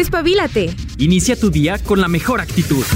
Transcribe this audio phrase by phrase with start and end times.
[0.00, 0.74] Despabilate.
[0.96, 2.86] Inicia tu día con la mejor actitud.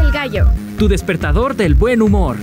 [0.00, 0.46] El gallo.
[0.78, 2.36] Tu despertador del buen humor.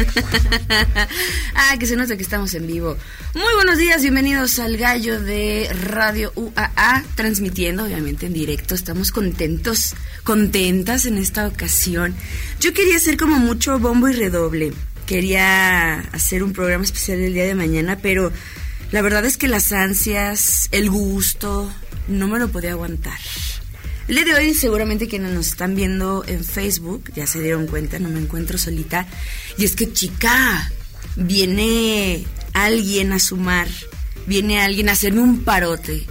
[1.54, 2.96] ah, que se nota que estamos en vivo.
[3.34, 8.74] Muy buenos días, bienvenidos al gallo de Radio UAA, transmitiendo obviamente en directo.
[8.74, 12.14] Estamos contentos, contentas en esta ocasión.
[12.60, 14.72] Yo quería hacer como mucho bombo y redoble.
[15.06, 18.32] Quería hacer un programa especial el día de mañana, pero
[18.92, 21.72] la verdad es que las ansias, el gusto,
[22.08, 23.18] no me lo podía aguantar.
[24.08, 28.00] El día de hoy seguramente quienes nos están viendo en Facebook ya se dieron cuenta,
[28.00, 29.06] no me encuentro solita.
[29.56, 30.72] Y es que chica,
[31.16, 33.68] viene alguien a sumar,
[34.26, 36.06] viene alguien a hacer un parote.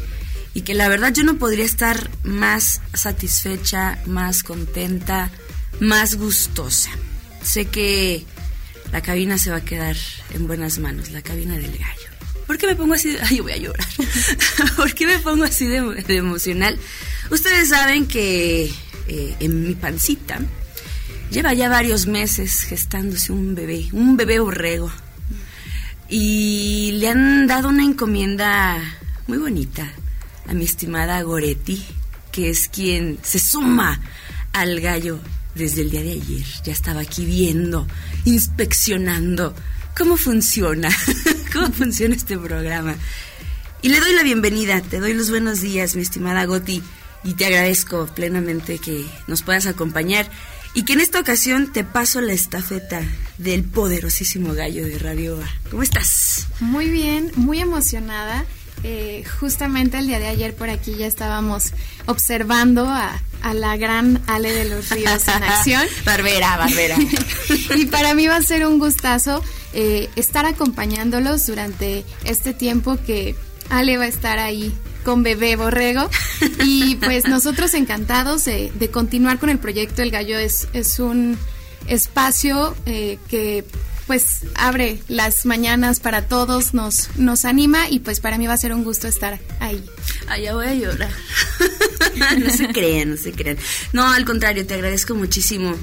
[0.53, 5.29] Y que la verdad yo no podría estar más satisfecha, más contenta,
[5.79, 6.91] más gustosa.
[7.43, 8.25] Sé que
[8.91, 9.95] la cabina se va a quedar
[10.33, 12.09] en buenas manos, la cabina del gallo.
[12.47, 13.15] ¿Por qué me pongo así?
[13.29, 13.87] Ay, voy a llorar.
[14.75, 16.79] ¿Por qué me pongo así de, de emocional?
[17.29, 18.71] Ustedes saben que
[19.07, 20.39] eh, en mi pancita
[21.29, 24.91] lleva ya varios meses gestándose un bebé, un bebé borrego.
[26.09, 28.81] Y le han dado una encomienda
[29.27, 29.93] muy bonita
[30.49, 31.85] a mi estimada Goretti,
[32.31, 34.01] que es quien se suma
[34.51, 35.19] al gallo
[35.53, 36.45] desde el día de ayer.
[36.63, 37.87] Ya estaba aquí viendo,
[38.25, 39.53] inspeccionando
[39.95, 40.89] cómo funciona,
[41.53, 42.95] cómo funciona este programa.
[43.83, 46.81] Y le doy la bienvenida, te doy los buenos días, mi estimada Goti
[47.23, 50.29] y te agradezco plenamente que nos puedas acompañar
[50.73, 53.01] y que en esta ocasión te paso la estafeta
[53.37, 55.69] del poderosísimo gallo de Radio A.
[55.69, 56.47] ¿Cómo estás?
[56.59, 58.45] Muy bien, muy emocionada.
[58.83, 61.73] Eh, justamente el día de ayer por aquí ya estábamos
[62.05, 63.19] observando a,
[63.53, 65.83] la gran Ale de los Ríos en acción.
[66.05, 66.97] barbera, barbera.
[67.75, 69.41] y para mí va a ser un gustazo
[69.73, 73.35] eh, estar acompañándolos durante este tiempo que
[73.69, 76.09] Ale va a estar ahí con bebé borrego.
[76.63, 80.01] Y pues nosotros encantados de, continuar con el proyecto.
[80.01, 81.37] El Gallo es, es un
[81.87, 83.65] espacio eh, que
[84.09, 88.57] pues abre las mañanas para todos, nos, nos anima y pues para mí va a
[88.57, 89.85] ser un gusto estar ahí.
[90.27, 91.11] Allá voy a llorar.
[92.39, 93.59] no se crean, no se crean.
[93.93, 95.75] No, al contrario, te agradezco muchísimo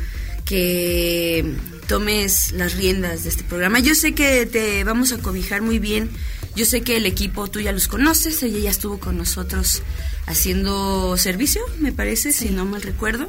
[0.45, 1.55] que
[1.87, 3.79] tomes las riendas de este programa.
[3.79, 6.11] Yo sé que te vamos a cobijar muy bien
[6.57, 9.83] yo sé que el equipo tú ya los conoces, ella ya estuvo con nosotros
[10.25, 13.27] haciendo servicio, me parece, si no mal recuerdo,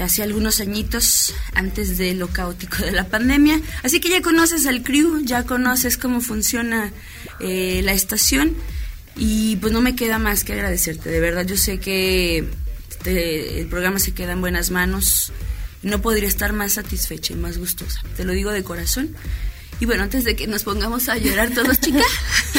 [0.00, 3.60] hace algunos añitos antes de lo caótico de la pandemia.
[3.82, 6.92] Así que ya conoces al crew, ya conoces cómo funciona
[7.40, 8.54] eh, la estación
[9.16, 11.10] y pues no me queda más que agradecerte.
[11.10, 12.48] De verdad, yo sé que
[13.04, 15.32] el programa se queda en buenas manos.
[15.82, 18.00] No podría estar más satisfecha y más gustosa.
[18.16, 19.14] Te lo digo de corazón.
[19.80, 22.02] Y bueno, antes de que nos pongamos a llorar todos, chicas,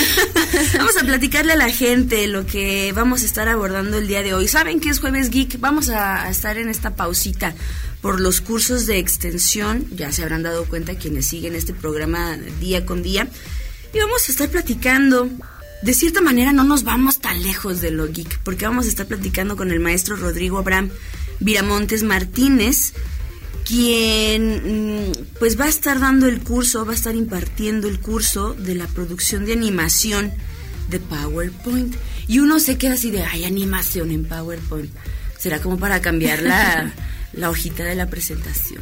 [0.78, 4.34] vamos a platicarle a la gente lo que vamos a estar abordando el día de
[4.34, 4.48] hoy.
[4.48, 5.60] ¿Saben que es Jueves Geek?
[5.60, 7.54] Vamos a estar en esta pausita
[8.02, 9.86] por los cursos de extensión.
[9.96, 13.28] Ya se habrán dado cuenta quienes siguen este programa día con día.
[13.94, 15.30] Y vamos a estar platicando.
[15.82, 19.08] De cierta manera no nos vamos tan lejos de lo geek, porque vamos a estar
[19.08, 20.90] platicando con el maestro Rodrigo Abraham
[21.40, 22.94] Viramontes Martínez,
[23.70, 28.56] quien mm, pues va a estar dando el curso, va a estar impartiendo el curso
[28.56, 30.34] de la producción de animación
[30.90, 31.96] de PowerPoint.
[32.28, 34.92] Y uno se queda así de, hay animación en PowerPoint.
[35.38, 36.94] Será como para cambiar la,
[37.34, 38.82] la hojita de la presentación.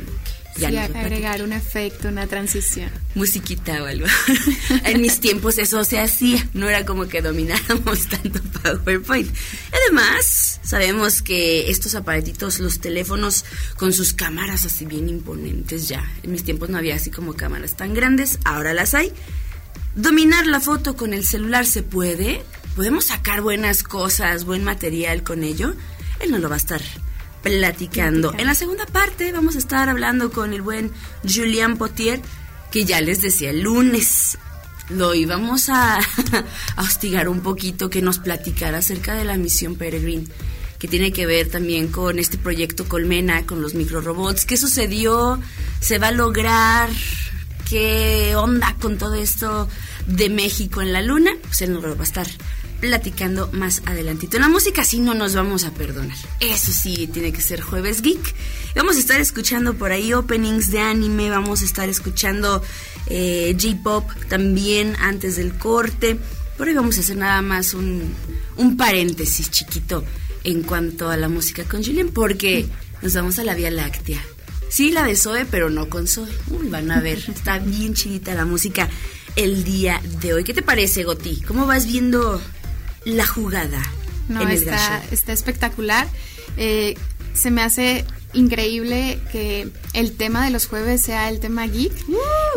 [0.58, 2.90] Ya sí, agregar un efecto, una transición.
[3.16, 4.08] Musiquita o algo.
[4.86, 9.30] en mis tiempos eso se hacía, no era como que domináramos tanto PowerPoint.
[9.72, 13.46] Además, sabemos que estos aparatitos, los teléfonos
[13.76, 16.12] con sus cámaras así bien imponentes ya.
[16.24, 19.12] En mis tiempos no había así como cámaras tan grandes, ahora las hay.
[19.96, 22.44] Dominar la foto con el celular se puede.
[22.76, 25.76] Podemos sacar buenas cosas, buen material con ello.
[26.20, 26.82] Él no lo va a estar
[27.48, 28.34] platicando.
[28.38, 30.92] En la segunda parte vamos a estar hablando con el buen
[31.24, 32.22] Julian Potier,
[32.72, 34.38] que ya les decía el lunes.
[34.90, 35.98] Lo íbamos a,
[36.76, 40.28] a hostigar un poquito, que nos platicara acerca de la misión Peregrine,
[40.78, 44.46] que tiene que ver también con este proyecto Colmena, con los microrobots.
[44.46, 45.40] ¿Qué sucedió?
[45.80, 46.90] ¿Se va a lograr?
[47.70, 49.70] ¿Qué onda con todo esto
[50.06, 51.32] de México en la Luna?
[51.44, 52.28] Pues él nos va a estar
[52.80, 54.40] platicando más adelantito.
[54.40, 56.18] La música sí no nos vamos a perdonar.
[56.40, 58.36] Eso sí, tiene que ser jueves geek.
[58.76, 62.62] Vamos a estar escuchando por ahí openings de anime, vamos a estar escuchando
[63.08, 66.20] eh, J-Pop también antes del corte.
[66.58, 68.14] Por ahí vamos a hacer nada más un,
[68.56, 70.04] un paréntesis chiquito
[70.44, 72.68] en cuanto a la música con Julian, porque
[73.02, 74.22] nos vamos a la Vía Láctea.
[74.70, 76.32] Sí, la de Zoe, pero no con Zoe.
[76.50, 78.90] Uy, van a ver, está bien chidita la música
[79.36, 80.44] el día de hoy.
[80.44, 81.42] ¿Qué te parece, Goti?
[81.42, 82.42] ¿Cómo vas viendo
[83.08, 83.82] la jugada?
[84.28, 86.08] No, está, está espectacular.
[86.58, 86.96] Eh,
[87.34, 91.94] se me hace increíble que el tema de los jueves sea el tema geek.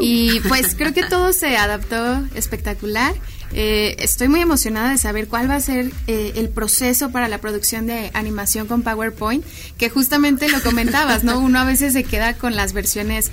[0.00, 3.14] Y pues creo que todo se adaptó espectacular.
[3.52, 7.38] Eh, estoy muy emocionada de saber cuál va a ser eh, el proceso para la
[7.38, 9.44] producción de animación con PowerPoint,
[9.76, 11.40] que justamente lo comentabas, ¿no?
[11.40, 13.30] Uno a veces se queda con las versiones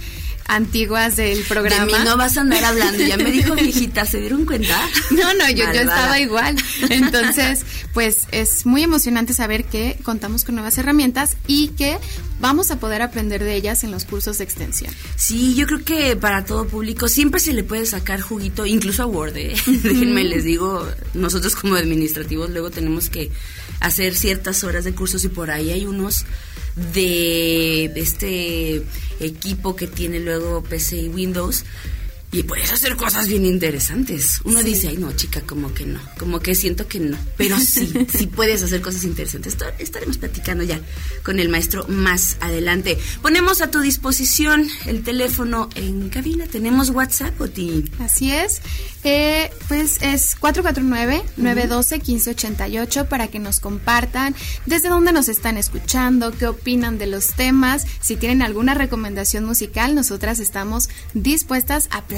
[0.47, 1.85] antiguas del programa.
[1.85, 4.77] De mí no vas a andar hablando, ya me dijo viejita, ¿se dieron cuenta?
[5.11, 6.55] No, no, yo, yo estaba igual.
[6.89, 11.97] Entonces, pues es muy emocionante saber que contamos con nuevas herramientas y que
[12.39, 14.93] vamos a poder aprender de ellas en los cursos de extensión.
[15.15, 19.05] Sí, yo creo que para todo público siempre se le puede sacar juguito, incluso a
[19.05, 19.37] Word.
[19.37, 19.55] ¿eh?
[19.83, 23.31] Déjenme les digo, nosotros como administrativos luego tenemos que
[23.79, 26.25] hacer ciertas horas de cursos y por ahí hay unos
[26.93, 28.83] de este
[29.19, 31.65] equipo que tiene luego PC y Windows
[32.29, 34.41] y puedes hacer cosas bien interesantes.
[34.43, 37.17] Uno dice, ay no, chica, como que no, como que siento que no.
[37.37, 39.55] Pero sí, sí puedes hacer cosas interesantes.
[39.79, 40.81] Estaremos platicando ya
[41.23, 42.97] con el maestro más adelante.
[43.21, 46.47] Ponemos a tu disposición el teléfono en cabina.
[46.47, 47.89] ¿Tenemos WhatsApp, Oti?
[47.99, 48.61] Así es.
[49.05, 54.35] Eh, pues es 449-912-1588 para que nos compartan
[54.65, 57.85] desde dónde nos están escuchando, qué opinan de los temas.
[58.01, 62.16] Si tienen alguna recomendación musical, nosotras estamos dispuestas a platicar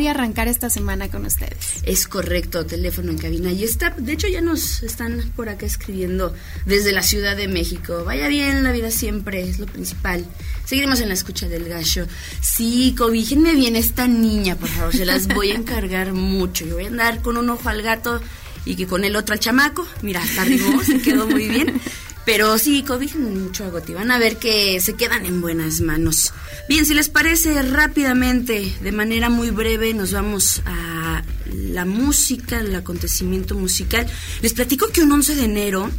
[0.00, 1.82] y arrancar esta semana con ustedes.
[1.84, 3.52] Es correcto, teléfono en cabina.
[3.52, 8.02] Y está, de hecho ya nos están por acá escribiendo desde la Ciudad de México.
[8.04, 10.24] Vaya bien, la vida siempre es lo principal.
[10.64, 12.06] Seguiremos en la escucha del gallo.
[12.40, 16.64] Sí, cobíjenme bien esta niña, por favor, se las voy a encargar mucho.
[16.64, 18.20] Yo voy a andar con un ojo al gato
[18.64, 19.86] y que con el otro al chamaco.
[20.02, 21.80] Mira, hasta arriba se quedó muy bien.
[22.24, 23.92] Pero sí, cobijen mucho a Goti.
[23.92, 26.32] Van a ver que se quedan en buenas manos.
[26.68, 31.22] Bien, si les parece rápidamente, de manera muy breve, nos vamos a
[31.52, 34.06] la música, el acontecimiento musical.
[34.40, 35.90] Les platico que un 11 de enero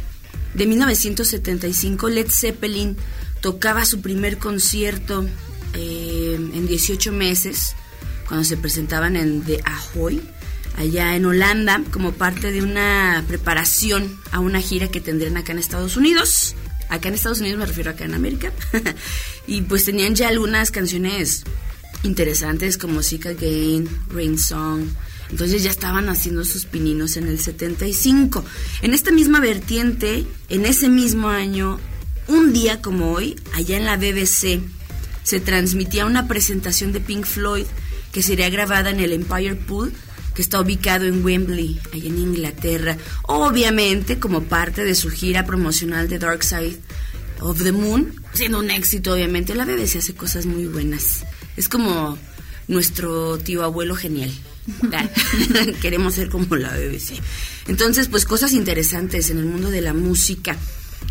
[0.54, 2.96] de 1975, Led Zeppelin
[3.40, 5.26] tocaba su primer concierto
[5.74, 7.74] eh, en 18 meses,
[8.26, 10.20] cuando se presentaban en The Ahoy
[10.76, 15.58] allá en Holanda como parte de una preparación a una gira que tendrían acá en
[15.58, 16.54] Estados Unidos.
[16.88, 18.52] Acá en Estados Unidos me refiero acá en América.
[19.46, 21.44] y pues tenían ya algunas canciones
[22.02, 24.84] interesantes como Sick Again, Rain Song.
[25.30, 28.44] Entonces ya estaban haciendo sus pininos en el 75.
[28.82, 31.80] En esta misma vertiente, en ese mismo año,
[32.28, 34.60] un día como hoy, allá en la BBC,
[35.24, 37.66] se transmitía una presentación de Pink Floyd
[38.12, 39.92] que sería grabada en el Empire Pool
[40.36, 46.08] que está ubicado en Wembley, allá en Inglaterra, obviamente como parte de su gira promocional
[46.08, 46.78] de Dark Side
[47.40, 49.54] of the Moon, siendo un éxito, obviamente.
[49.54, 51.24] La BBC hace cosas muy buenas.
[51.56, 52.18] Es como
[52.68, 54.30] nuestro tío abuelo genial.
[55.80, 57.14] Queremos ser como la BBC.
[57.66, 60.56] Entonces, pues cosas interesantes en el mundo de la música.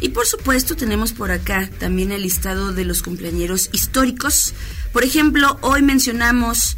[0.01, 4.53] Y por supuesto tenemos por acá también el listado de los cumpleañeros históricos.
[4.93, 6.77] Por ejemplo, hoy mencionamos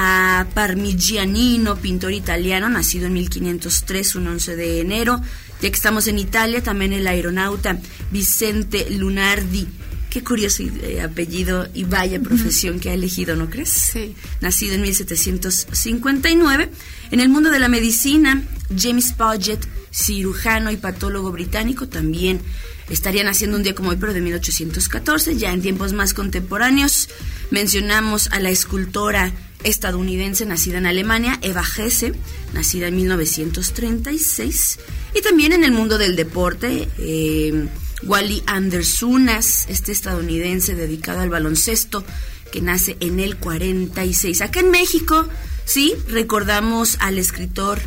[0.00, 5.20] a Parmigianino, pintor italiano, nacido en 1503, un 11 de enero.
[5.60, 7.80] Ya que estamos en Italia, también el aeronauta
[8.12, 9.66] Vicente Lunardi.
[10.08, 13.70] Qué curioso eh, apellido y vaya profesión que ha elegido, ¿no crees?
[13.70, 14.14] Sí.
[14.40, 16.70] Nacido en 1759.
[17.10, 22.40] En el mundo de la medicina, James Paget, cirujano y patólogo británico, también
[22.88, 25.36] estaría naciendo un día como hoy, pero de 1814.
[25.36, 27.08] Ya en tiempos más contemporáneos,
[27.50, 29.34] mencionamos a la escultora
[29.64, 32.12] estadounidense nacida en Alemania, Eva Hesse,
[32.52, 34.78] nacida en 1936,
[35.14, 37.68] y también en el mundo del deporte, eh,
[38.02, 42.04] Wally Andersunas, este estadounidense dedicado al baloncesto,
[42.52, 44.40] que nace en el 46.
[44.40, 45.28] Acá en México,
[45.64, 47.80] sí, recordamos al escritor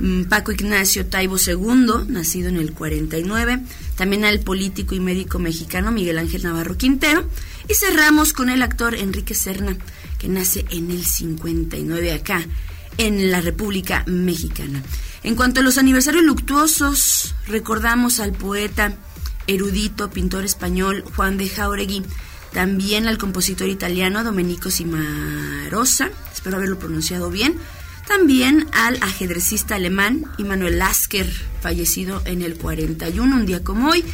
[0.00, 3.60] mm, Paco Ignacio Taibo II, nacido en el 49,
[3.96, 7.24] también al político y médico mexicano Miguel Ángel Navarro Quintero,
[7.68, 9.76] y cerramos con el actor Enrique Serna,
[10.22, 12.46] que nace en el 59 acá,
[12.96, 14.80] en la República Mexicana.
[15.24, 18.96] En cuanto a los aniversarios luctuosos, recordamos al poeta,
[19.48, 22.04] erudito, pintor español Juan de Jauregui,
[22.52, 27.56] también al compositor italiano Domenico Cimarosa, espero haberlo pronunciado bien,
[28.06, 31.28] también al ajedrecista alemán Immanuel Lasker,
[31.60, 34.04] fallecido en el 41, un día como hoy,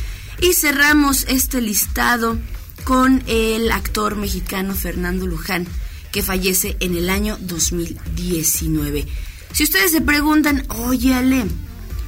[0.41, 2.39] y cerramos este listado
[2.85, 5.67] con el actor mexicano Fernando Luján,
[6.13, 9.07] que fallece en el año 2019.
[9.53, 11.45] Si ustedes se preguntan, oye Ale,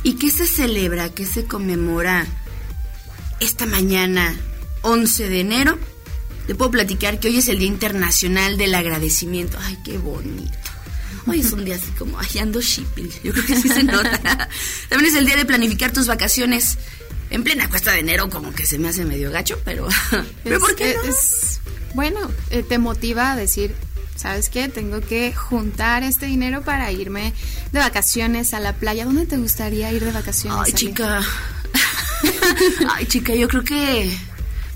[0.02, 2.26] ¿y qué se celebra, qué se conmemora
[3.40, 4.36] esta mañana
[4.82, 5.78] 11 de enero.
[6.46, 9.58] Te puedo platicar que hoy es el Día Internacional del Agradecimiento.
[9.62, 10.50] Ay, qué bonito.
[11.26, 13.08] Hoy es un día así como, ay, ando shipping.
[13.22, 14.48] Yo creo que sí se nota.
[14.88, 16.76] También es el día de planificar tus vacaciones.
[17.30, 19.86] En plena cuesta de enero como que se me hace medio gacho, pero...
[20.44, 21.02] ¿Pero por qué no?
[21.10, 21.60] es-
[21.94, 22.18] bueno,
[22.50, 23.74] eh, te motiva a decir,
[24.20, 24.68] ¿sabes qué?
[24.68, 27.32] Tengo que juntar este dinero para irme
[27.72, 29.04] de vacaciones a la playa.
[29.04, 30.58] ¿Dónde te gustaría ir de vacaciones?
[30.64, 30.78] Ay, Ale?
[30.78, 31.22] chica.
[32.94, 34.10] Ay, chica, yo creo que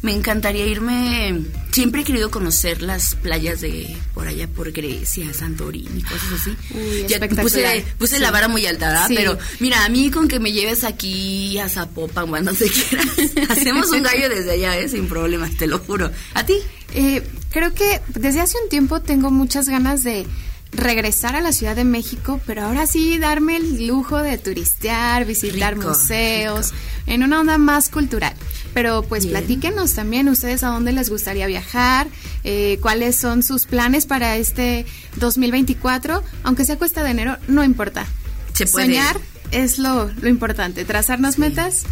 [0.03, 1.43] me encantaría irme.
[1.73, 6.57] Siempre he querido conocer las playas de por allá por Grecia, Santorini, cosas así.
[6.71, 8.23] Uy, ya puse, puse Sí.
[8.23, 9.09] la vara muy alta, ¿verdad?
[9.09, 9.15] Sí.
[9.17, 13.07] Pero mira, a mí con que me lleves aquí a Zapopan o a donde quieras,
[13.51, 14.89] hacemos un gallo desde allá, ¿eh?
[14.89, 16.11] sin problemas, te lo juro.
[16.35, 16.55] ¿A ti?
[16.95, 17.23] Eh,
[17.55, 20.27] creo que desde hace un tiempo tengo muchas ganas de
[20.73, 25.75] regresar a la Ciudad de México, pero ahora sí darme el lujo de turistear, visitar
[25.75, 26.75] Rico, museos,
[27.07, 28.35] en una onda más cultural.
[28.75, 29.39] Pero pues Bien.
[29.39, 32.09] platíquenos también ustedes a dónde les gustaría viajar,
[32.43, 34.85] eh, cuáles son sus planes para este
[35.19, 38.05] 2024, aunque sea cuesta de enero, no importa.
[38.53, 38.87] Se puede.
[38.87, 39.21] Soñar
[39.53, 41.85] es lo, lo importante, trazarnos metas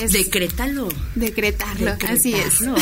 [0.00, 0.88] es Decrétalo.
[1.14, 2.60] decretarlo, así es.
[2.60, 2.74] Decretarlo.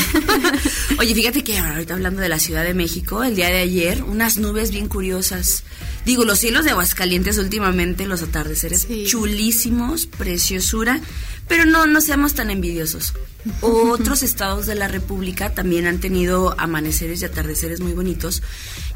[0.98, 4.38] Oye, fíjate que ahorita hablando de la Ciudad de México, el día de ayer, unas
[4.38, 5.64] nubes bien curiosas.
[6.04, 9.04] Digo, los cielos de Aguascalientes últimamente, los atardeceres Sí.
[9.06, 11.00] chulísimos, preciosura,
[11.48, 13.14] pero no, no seamos tan envidiosos.
[13.62, 18.42] Otros estados de la República también han tenido amaneceres y atardeceres muy bonitos.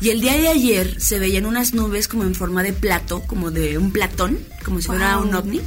[0.01, 3.51] Y el día de ayer se veían unas nubes como en forma de plato, como
[3.51, 5.29] de un platón, como si fuera Wow.
[5.29, 5.61] un ovni,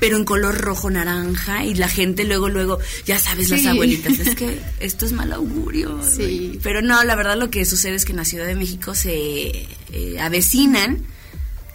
[0.00, 4.34] pero en color rojo naranja y la gente luego luego, ya sabes las abuelitas, es
[4.34, 6.00] que esto es mal augurio.
[6.02, 6.58] Sí.
[6.62, 9.68] Pero no, la verdad lo que sucede es que en la Ciudad de México se
[9.92, 11.04] eh, avecinan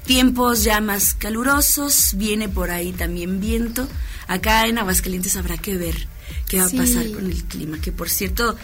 [0.05, 3.87] tiempos ya más calurosos, viene por ahí también viento.
[4.27, 6.07] Acá en Aguascalientes habrá que ver
[6.47, 6.77] qué va Sí.
[6.77, 8.57] a pasar con el clima, que por cierto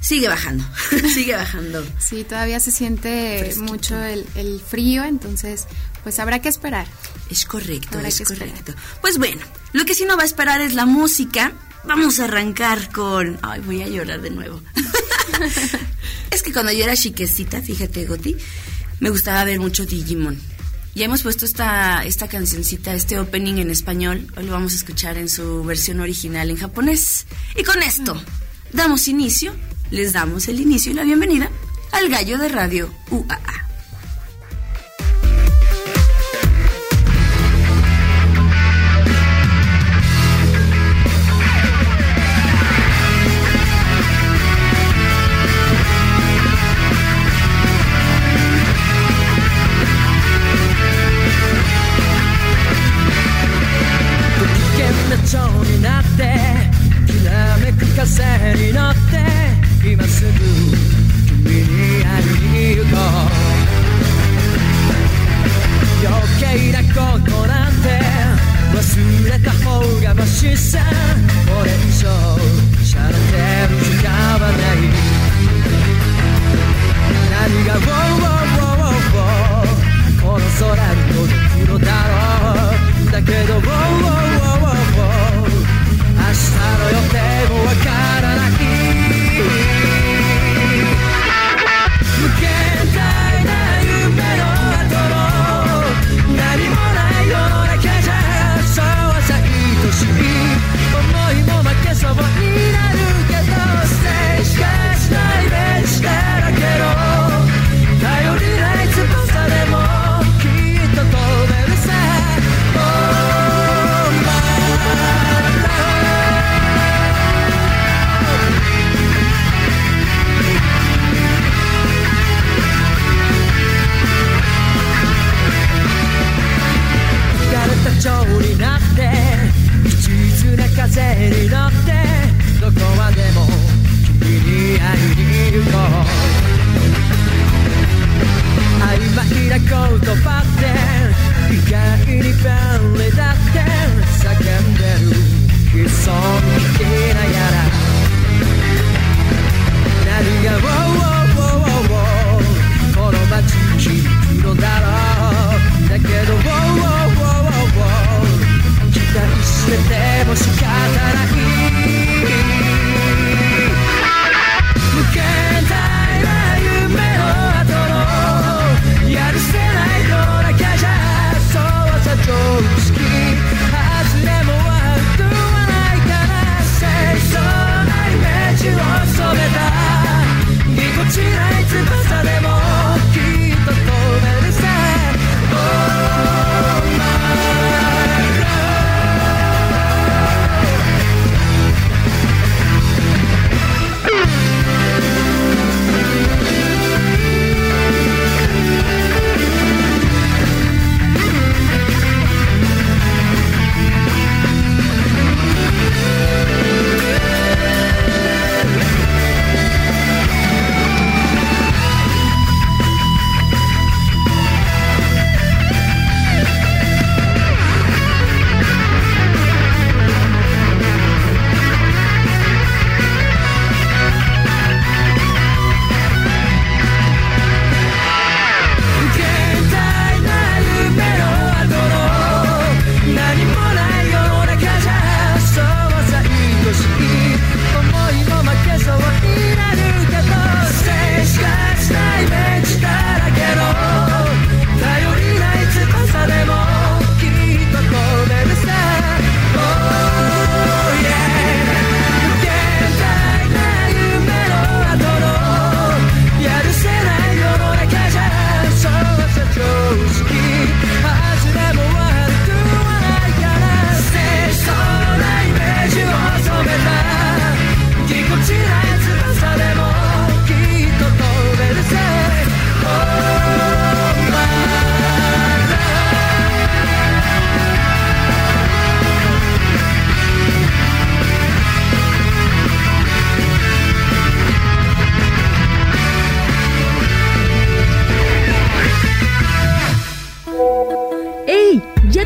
[0.00, 0.64] sigue bajando,
[1.14, 1.84] sigue bajando.
[1.98, 3.62] Sí, todavía se siente Fresquito.
[3.72, 5.66] mucho el, el frío, entonces
[6.02, 6.86] pues habrá que esperar.
[7.30, 8.48] Es correcto, Habrá es esperar.
[8.48, 8.74] correcto.
[9.02, 9.42] Pues bueno,
[9.72, 11.52] lo que sí no va a esperar es la música.
[11.84, 13.38] Vamos a arrancar con...
[13.42, 14.60] Ay, voy a llorar de nuevo.
[16.30, 18.36] es que cuando yo era chiquecita, fíjate, Goti,
[19.00, 20.38] me gustaba ver mucho Digimon.
[20.94, 24.26] Ya hemos puesto esta, esta cancioncita, este opening en español.
[24.36, 27.26] Hoy lo vamos a escuchar en su versión original en japonés.
[27.56, 28.20] Y con esto,
[28.72, 29.52] damos inicio,
[29.90, 31.48] les damos el inicio y la bienvenida
[31.92, 33.69] al gallo de radio UAA.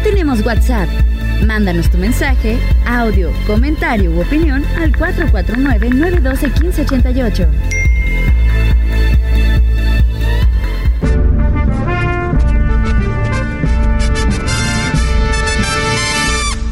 [0.02, 0.88] Tenemos WhatsApp.
[1.46, 7.48] Mándanos tu mensaje, audio, comentario u opinión al 449-912-1588.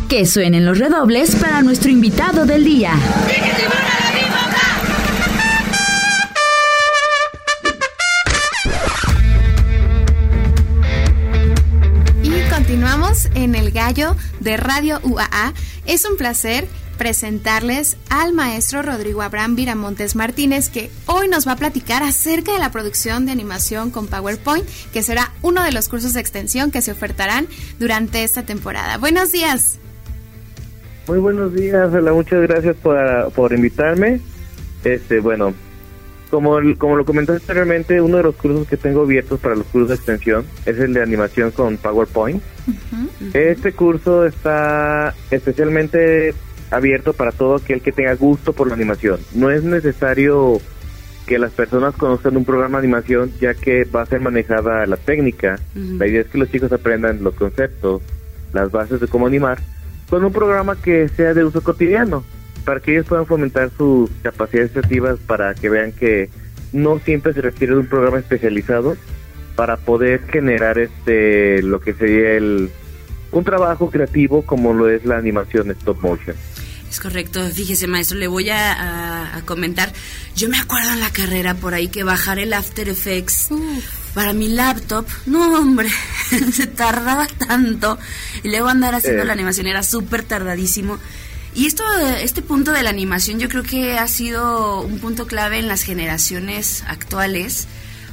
[0.09, 2.93] Que suenen los redobles para nuestro invitado del día.
[14.41, 15.53] De Radio UAA.
[15.85, 21.57] Es un placer presentarles al maestro Rodrigo Abraham Viramontes Martínez, que hoy nos va a
[21.57, 26.15] platicar acerca de la producción de animación con PowerPoint, que será uno de los cursos
[26.15, 28.97] de extensión que se ofertarán durante esta temporada.
[28.97, 29.79] Buenos días.
[31.07, 32.97] Muy buenos días, muchas gracias por,
[33.33, 34.21] por invitarme.
[34.85, 35.53] Este, bueno,
[36.33, 39.91] como, como lo comenté anteriormente, uno de los cursos que tengo abiertos para los cursos
[39.91, 42.43] de extensión es el de animación con PowerPoint.
[43.35, 46.33] Este curso está especialmente
[46.71, 49.21] abierto para todo aquel que tenga gusto por la animación.
[49.35, 50.59] No es necesario
[51.27, 54.97] que las personas conozcan un programa de animación ya que va a ser manejada la
[54.97, 55.61] técnica.
[55.75, 58.01] La idea es que los chicos aprendan los conceptos,
[58.55, 59.59] las bases de cómo animar,
[60.09, 62.25] con un programa que sea de uso cotidiano,
[62.65, 66.31] para que ellos puedan fomentar sus capacidades creativas para que vean que
[66.73, 68.97] no siempre se requiere de un programa especializado
[69.57, 72.71] para poder generar este lo que sería el
[73.33, 76.37] un trabajo creativo como lo es la animación stop motion.
[76.91, 79.91] Es correcto, fíjese maestro, le voy a, a- a comentar.
[80.37, 83.49] Yo me acuerdo en la carrera por ahí que bajar el After Effects
[84.13, 85.89] para mi laptop, no hombre,
[86.53, 87.99] se tardaba tanto.
[88.43, 89.25] Y luego andar haciendo Eh.
[89.27, 90.99] la animación era súper tardadísimo.
[91.55, 91.85] Y esto,
[92.21, 95.83] este punto de la animación yo creo que ha sido un punto clave en las
[95.83, 97.69] generaciones actuales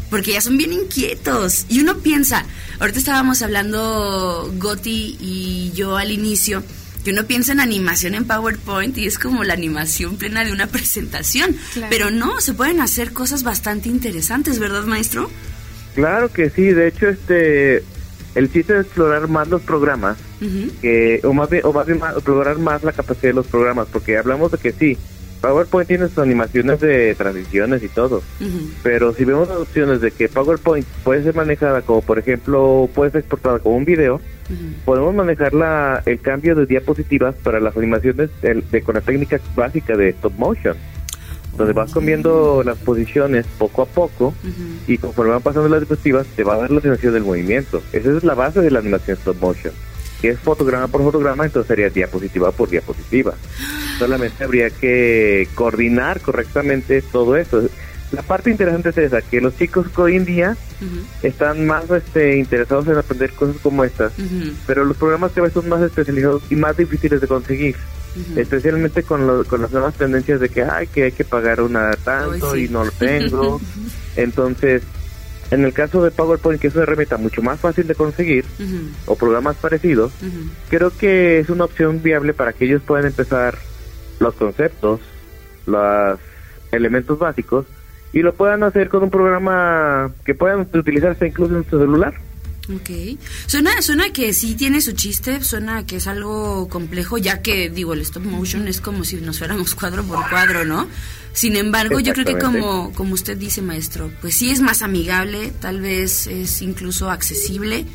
[0.10, 1.66] porque ya son bien inquietos.
[1.70, 2.46] Y uno piensa,
[2.80, 6.64] ahorita estábamos hablando Goti y yo al inicio,
[7.04, 10.68] que uno piensa en animación en PowerPoint y es como la animación plena de una
[10.68, 11.56] presentación.
[11.74, 11.88] Claro.
[11.90, 15.30] Pero no, se pueden hacer cosas bastante interesantes, ¿verdad, maestro?
[15.96, 17.84] Claro que sí, de hecho este
[18.36, 20.18] el chiste es explorar más los programas
[20.82, 24.18] Que o más bien, o más bien explorar más la capacidad de los programas porque
[24.18, 24.98] hablamos de que sí
[25.42, 28.22] PowerPoint tiene sus animaciones de transiciones y todo
[28.84, 33.12] pero si vemos las opciones de que PowerPoint puede ser manejada como por ejemplo puede
[33.12, 34.20] ser exportada como un video
[34.84, 39.40] podemos manejar la, el cambio de diapositivas para las animaciones del- de, con la técnica
[39.56, 40.76] básica de stop motion
[41.58, 44.34] donde vas cambiando las posiciones poco a poco
[44.88, 47.82] y conforme van pasando las diapositivas te va a dar la sensación del movimiento.
[47.92, 49.74] Esa es la base de la animación stop motion.
[50.22, 53.34] Si es fotograma por fotograma, entonces sería diapositiva por diapositiva.
[53.98, 57.70] Solamente habría que coordinar correctamente todo eso.
[58.12, 60.58] La parte interesante es esa, que los chicos hoy en día
[61.22, 64.14] están más este, interesados en aprender cosas como estas,
[64.66, 67.76] pero los programas que a veces son más especializados y más difíciles de conseguir.
[68.36, 71.92] Especialmente con, lo- con las nuevas tendencias de que, ay, que hay que pagar una
[72.04, 72.66] tanto sí.
[72.66, 73.62] y no lo tengo.
[74.16, 74.82] Entonces,
[75.52, 78.46] en el caso de PowerPoint, que es una herramienta mucho más fácil de conseguir,
[79.06, 80.12] o programas parecidos,
[80.70, 83.58] creo que es una opción viable para que ellos puedan empezar
[84.20, 85.00] los conceptos,
[85.66, 86.20] los
[86.72, 87.66] elementos básicos,
[88.14, 92.14] y lo puedan hacer con un programa que puedan utilizarse incluso en su celular.
[92.74, 93.18] Ok.
[93.48, 97.94] Suena, suena que sí tiene su chiste, suena que es algo complejo, ya que, digo,
[97.94, 100.88] el stop motion es como si nos fuéramos cuadro por cuadro, ¿no?
[101.34, 105.52] Sin embargo, yo creo que como, como usted dice, maestro, pues sí es más amigable,
[105.60, 107.86] tal vez es incluso accesible.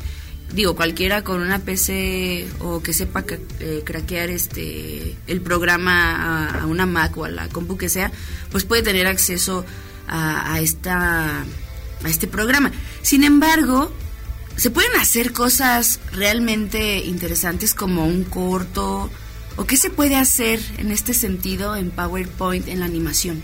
[0.53, 3.23] Digo, cualquiera con una PC o que sepa
[3.59, 8.11] eh, craquear este el programa a, a una Mac o a la compu que sea,
[8.51, 9.65] pues puede tener acceso
[10.07, 11.41] a, a esta
[12.03, 12.71] a este programa.
[13.01, 13.91] Sin embargo,
[14.55, 19.09] se pueden hacer cosas realmente interesantes como un corto
[19.57, 23.41] o qué se puede hacer en este sentido en PowerPoint en la animación.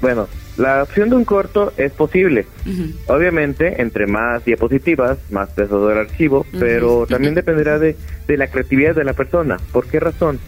[0.00, 2.46] Bueno, la opción de un corto es posible.
[3.06, 7.96] Obviamente, entre más diapositivas, más peso del archivo, pero también dependerá de,
[8.26, 9.58] de la creatividad de la persona.
[9.72, 10.38] ¿Por qué razón?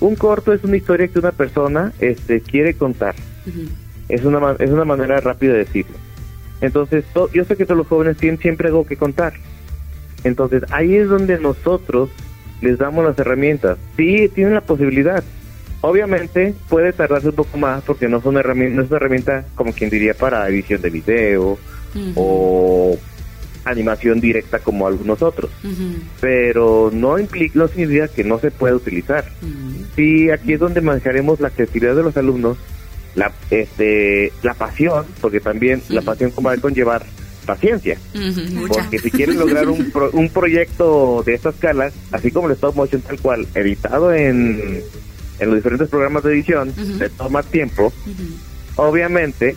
[0.00, 3.14] Un corto es una historia que una persona este, quiere contar.
[4.08, 5.96] Es una, es una manera rápida de decirlo.
[6.62, 9.34] Entonces, to- yo sé que todos los jóvenes tienen siempre algo que contar.
[10.24, 12.08] Entonces, ahí es donde nosotros
[12.62, 13.76] les damos las herramientas.
[13.96, 15.22] Sí, tienen la posibilidad.
[15.80, 19.72] Obviamente, puede tardarse un poco más porque no, son herramientas, no es una herramienta, como
[19.72, 21.58] quien diría, para edición de video
[22.14, 22.96] o
[23.64, 25.50] animación directa como algunos otros.
[26.20, 29.24] Pero no implica, no significa que no se pueda utilizar.
[29.96, 32.58] Sí, aquí es donde manejaremos la creatividad de los alumnos,
[33.14, 37.04] la este la pasión, porque también la pasión va a conllevar
[37.46, 37.98] paciencia.
[38.68, 42.76] Porque si quieren lograr un, pro- un proyecto de esta escala, así como el stop
[42.76, 44.82] motion tal cual, editado en,
[45.40, 46.98] en los diferentes programas de edición, Ujú.
[46.98, 47.92] te toma tiempo,
[48.76, 49.56] obviamente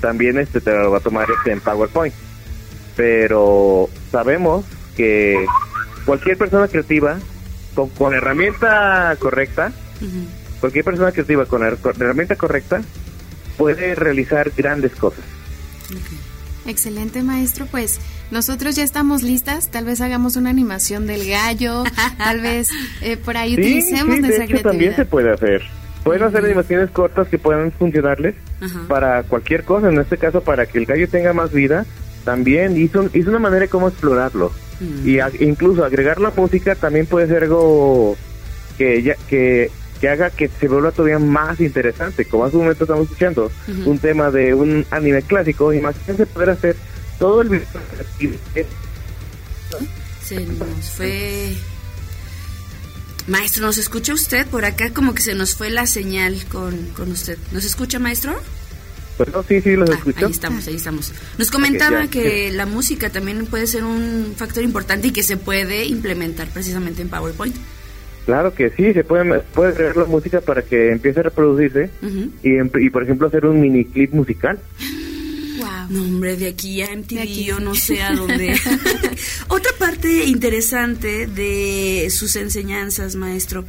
[0.00, 2.14] también este te lo va a tomar este en PowerPoint.
[2.96, 4.64] Pero sabemos
[4.96, 5.44] que
[6.04, 7.18] cualquier persona creativa
[7.74, 9.72] con, con herramienta correcta.
[10.60, 12.82] Cualquier persona creativa con la con la herramienta correcta
[13.56, 15.24] puede realizar grandes cosas.
[16.66, 17.98] Excelente maestro, pues
[18.30, 21.84] nosotros ya estamos listas, tal vez hagamos una animación del gallo,
[22.18, 22.68] tal vez
[23.00, 25.62] eh, por ahí Sí, utilicemos sí, de nuestra hecho también se puede hacer.
[26.04, 28.80] Pueden hacer animaciones cortas que puedan funcionarles Ajá.
[28.88, 31.84] para cualquier cosa, en este caso para que el gallo tenga más vida,
[32.24, 34.52] también hizo, hizo una manera de cómo explorarlo.
[34.80, 35.08] Mm.
[35.08, 38.16] Y a- incluso agregar la música también puede ser algo
[38.78, 39.70] que, ya, que,
[40.00, 42.24] que haga que se vuelva todavía más interesante.
[42.24, 43.90] Como hace un momento estamos escuchando Ujú.
[43.90, 46.76] un tema de un anime clásico, imagínense poder hacer
[47.18, 47.66] todo el video.
[50.24, 51.54] Se nos fue.
[53.26, 54.46] Maestro, ¿nos escucha usted?
[54.46, 57.38] Por acá como que se nos fue la señal con, con usted.
[57.52, 58.40] ¿Nos escucha, maestro?
[59.18, 60.26] Bueno, sí, sí, los Ah, escucho.
[60.26, 61.12] ahí estamos, ahí estamos.
[61.36, 62.10] Nos comentaba ya.
[62.10, 67.02] que la música también puede ser un factor importante y que se puede implementar precisamente
[67.02, 67.54] en PowerPoint.
[68.30, 71.90] Claro que sí, se puede, puede agregar la música para que empiece a reproducirse
[72.44, 74.58] y, em- y, por ejemplo, hacer un mini clip musical.
[75.58, 75.66] Wow.
[75.90, 77.44] No, hombre, de aquí a MTV De aquí.
[77.44, 78.56] yo no sé a dónde.
[79.48, 83.64] Otra parte interesante de sus enseñanzas, maestro,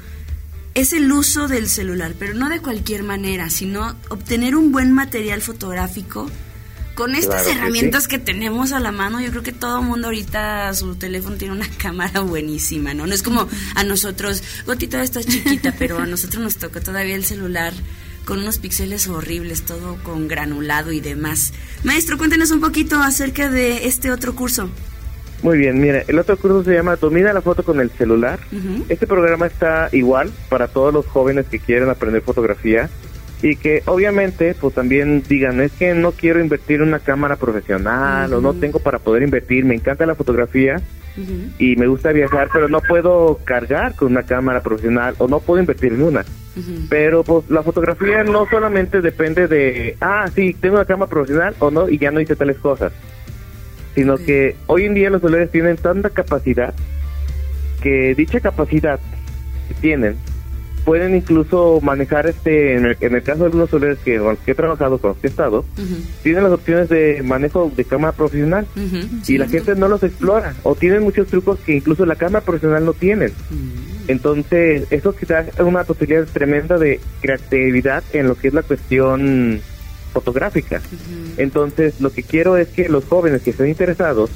[0.76, 5.42] es el uso del celular, pero no de cualquier manera, sino obtener un buen material
[5.42, 6.30] fotográfico.
[7.02, 10.10] Con estas Claro que herramientas que tenemos a la mano, yo creo que todo mundo
[10.10, 13.08] ahorita su teléfono tiene una cámara buenísima, ¿no?
[13.08, 17.26] No es como a nosotros, Gotita estás chiquita, pero a nosotros nos tocó todavía el
[17.26, 17.74] celular
[18.24, 21.54] con unos píxeles horribles, todo con granulado y demás.
[21.84, 24.70] Maestro, cuéntenos un poquito acerca de este otro curso.
[25.42, 28.40] Muy bien, mire, el otro curso se llama Domina la foto con el celular.
[28.90, 32.92] Este programa está igual para todos los jóvenes que quieren aprender fotografía
[33.42, 38.32] y que obviamente pues también digan, es que no quiero invertir en una cámara profesional
[38.34, 40.82] o no tengo para poder invertir, me encanta la fotografía
[41.60, 45.60] y me gusta viajar, pero no puedo cargar con una cámara profesional o no puedo
[45.60, 46.24] invertir en una.
[46.90, 51.72] Pero pues la fotografía no solamente depende de, ah, sí, tengo una cámara profesional o
[51.72, 52.94] no y ya no hice tales cosas,
[53.96, 56.74] sino que hoy en día los celulares tienen tanta capacidad
[57.82, 59.00] que dicha capacidad
[59.68, 60.16] que tienen
[60.86, 64.40] pueden incluso manejar este, en el, en el caso de algunos celulares que, con los
[64.40, 65.66] que he trabajado, con los que he estado,
[66.24, 68.66] tienen las opciones de manejo de cámara profesional
[69.28, 72.86] y la gente no los explora o tienen muchos trucos que incluso la cámara profesional
[72.86, 73.32] no tienen.
[73.50, 74.10] Mm.
[74.10, 79.62] Entonces, eso quizás es una posibilidad tremenda de creatividad en lo que es la cuestión
[80.12, 80.82] fotográfica.
[81.38, 84.30] Entonces, lo que quiero es que los jóvenes que estén interesados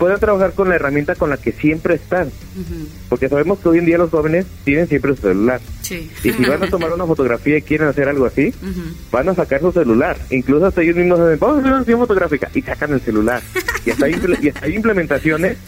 [0.00, 2.88] puedan trabajar con la herramienta con la que siempre están, Ujú.
[3.10, 5.60] porque sabemos que hoy en día los jóvenes tienen siempre su celular.
[5.82, 6.10] Sí.
[6.24, 8.80] Y si van a tomar una fotografía y quieren hacer algo así, Ujú.
[9.12, 10.16] van a sacar su celular.
[10.30, 13.42] Incluso hasta ellos mismos dicen, vamos a hacer una sesión fotográfica y sacan el celular.
[13.84, 15.58] Y hasta hay, y hasta hay implementaciones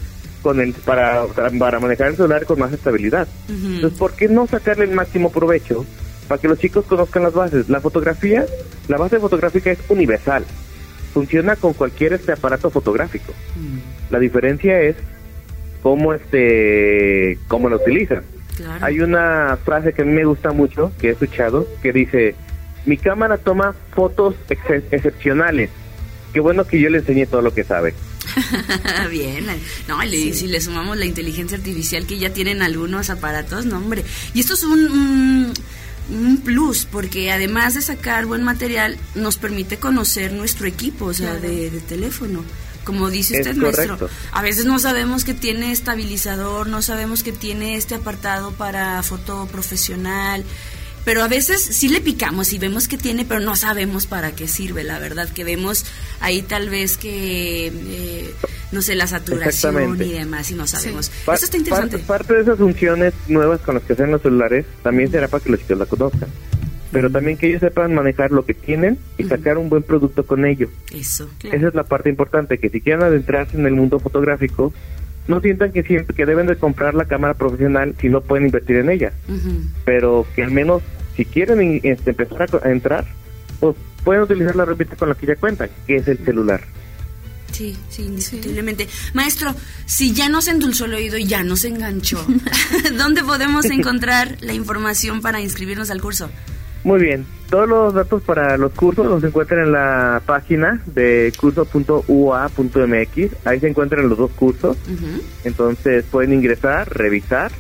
[0.43, 3.29] con el para, para manejar el celular con más estabilidad.
[3.49, 3.67] Ujú.
[3.75, 5.85] Entonces, ¿por qué no sacarle el máximo provecho
[6.27, 7.69] para que los chicos conozcan las bases?
[7.69, 8.47] La fotografía,
[8.89, 10.45] la base fotográfica es universal.
[11.13, 13.33] Funciona con cualquier este aparato fotográfico.
[13.57, 14.13] Mm.
[14.13, 14.97] La diferencia es
[15.83, 18.23] cómo este cómo lo utilizan.
[18.57, 18.85] Claro.
[18.85, 22.35] Hay una frase que a mí me gusta mucho, que he escuchado, que dice,
[22.87, 25.71] mi cámara toma fotos ex- excepcionales.
[26.33, 27.95] Qué bueno que yo le enseñé todo lo que sabe.
[29.11, 29.45] Bien,
[29.89, 33.79] no, y le- si le sumamos la inteligencia artificial que ya tienen algunos aparatos, no,
[33.79, 34.05] hombre.
[34.35, 35.53] Y esto es un, un,
[36.11, 41.35] un plus, porque además de sacar buen material, nos permite conocer nuestro equipo, o sea,
[41.35, 42.45] de, de teléfono.
[42.85, 47.77] Como dice usted, maestro, a veces no sabemos que tiene estabilizador, no sabemos que tiene
[47.77, 50.45] este apartado para foto profesional,
[51.05, 54.47] pero a veces sí le picamos y vemos que tiene, pero no sabemos para qué
[54.47, 55.85] sirve, la verdad, que vemos
[56.21, 58.35] ahí tal vez que, eh,
[58.71, 61.11] no sé, la saturación y demás y no sabemos.
[61.33, 61.99] Eso está interesante.
[61.99, 65.43] Parte, parte de esas funciones nuevas con las que hacen los celulares también será para
[65.43, 66.29] que los chicos la conozcan.
[66.93, 70.45] Pero también que ellos sepan manejar lo que tienen y sacar un buen producto con
[70.45, 70.69] ello.
[70.95, 71.29] Eso.
[71.43, 74.75] Esa es la parte importante, que si quieren adentrarse en el mundo fotográfico,
[75.29, 78.77] no sientan que siempre que deben de comprar la cámara profesional si no pueden invertir
[78.77, 79.13] en ella.
[79.85, 80.83] Pero que al menos
[81.17, 83.07] si quieren este, empezar a entrar,
[83.61, 86.63] pues pueden utilizar la herramienta con la que ya cuentan, que es el celular.
[87.53, 88.89] Sí, sí, indiscutiblemente.
[89.13, 89.55] Maestro,
[89.85, 92.25] si ya nos endulzó el oído y ya nos enganchó,
[92.97, 96.31] ¿dónde podemos encontrar la información para inscribirnos al curso?
[96.85, 97.27] Muy bien.
[97.51, 102.67] Todos los datos para los cursos los encuentran en la página de curso.ua.mx.
[103.45, 104.77] Ahí se encuentran los dos cursos.
[105.45, 107.53] Entonces pueden ingresar, revisar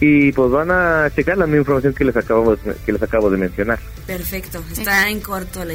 [0.00, 3.30] y pues van a checar la misma información que les acabo de, que les acabo
[3.30, 3.78] de mencionar.
[4.06, 5.74] Perfecto, está en corto la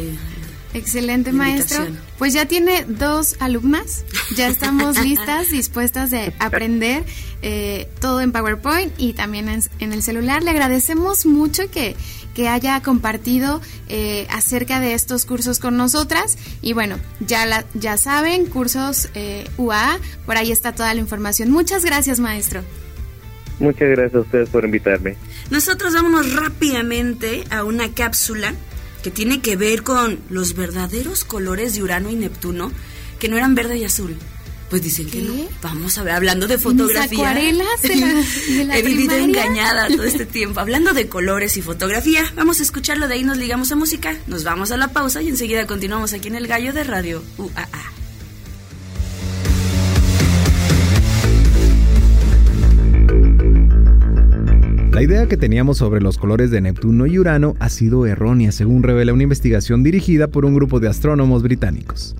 [0.74, 1.88] Excelente, maestro.
[2.18, 4.06] Pues ya tiene dos alumnas,
[4.36, 7.04] ya estamos listas, dispuestas de aprender
[7.42, 10.44] eh, todo en PowerPoint y también en, en el celular.
[10.44, 11.96] Le agradecemos mucho que,
[12.36, 16.38] que haya compartido eh, acerca de estos cursos con nosotras.
[16.62, 21.50] Y bueno, ya, la, ya saben, cursos eh, UA, por ahí está toda la información.
[21.50, 22.62] Muchas gracias, maestro.
[23.60, 25.18] Muchas gracias a ustedes por invitarme.
[25.50, 28.54] Nosotros vámonos rápidamente a una cápsula
[29.04, 32.72] que tiene que ver con los verdaderos colores de Urano y Neptuno,
[33.20, 34.16] que no eran verde y azul.
[34.70, 35.34] Pues dicen que no.
[35.64, 37.18] Vamos a ver, hablando de fotografía.
[37.32, 38.14] acuarelas de la-
[38.58, 39.24] de la He vivido primaria?
[39.44, 40.60] engañada todo este tiempo.
[40.60, 44.44] Hablando de colores y fotografía, vamos a escucharlo, de ahí nos ligamos a música, nos
[44.44, 47.68] vamos a la pausa y enseguida continuamos aquí en el Gallo de Radio UAA.
[55.00, 58.84] La idea que teníamos sobre los colores de Neptuno y Urano ha sido errónea, según
[58.84, 62.18] revela una investigación dirigida por un grupo de astrónomos británicos.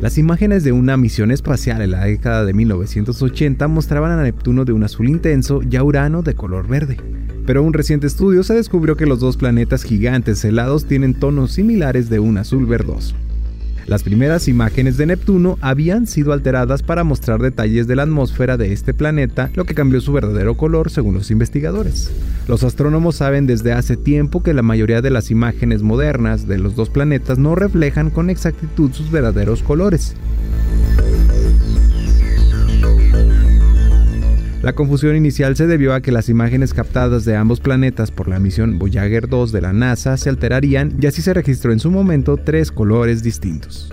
[0.00, 4.72] Las imágenes de una misión espacial en la década de 1980 mostraban a Neptuno de
[4.72, 6.96] un azul intenso y a Urano de color verde.
[7.46, 12.10] Pero un reciente estudio se descubrió que los dos planetas gigantes helados tienen tonos similares
[12.10, 13.14] de un azul verdoso.
[13.88, 18.74] Las primeras imágenes de Neptuno habían sido alteradas para mostrar detalles de la atmósfera de
[18.74, 22.10] este planeta, lo que cambió su verdadero color según los investigadores.
[22.48, 26.76] Los astrónomos saben desde hace tiempo que la mayoría de las imágenes modernas de los
[26.76, 30.14] dos planetas no reflejan con exactitud sus verdaderos colores.
[34.62, 38.40] La confusión inicial se debió a que las imágenes captadas de ambos planetas por la
[38.40, 42.36] misión Voyager 2 de la NASA se alterarían y así se registró en su momento
[42.36, 43.92] tres colores distintos.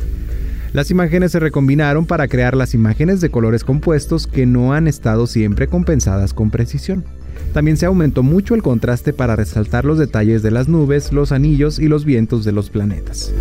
[0.73, 5.27] Las imágenes se recombinaron para crear las imágenes de colores compuestos que no han estado
[5.27, 7.05] siempre compensadas con precisión.
[7.53, 11.77] También se aumentó mucho el contraste para resaltar los detalles de las nubes, los anillos
[11.77, 13.31] y los vientos de los planetas.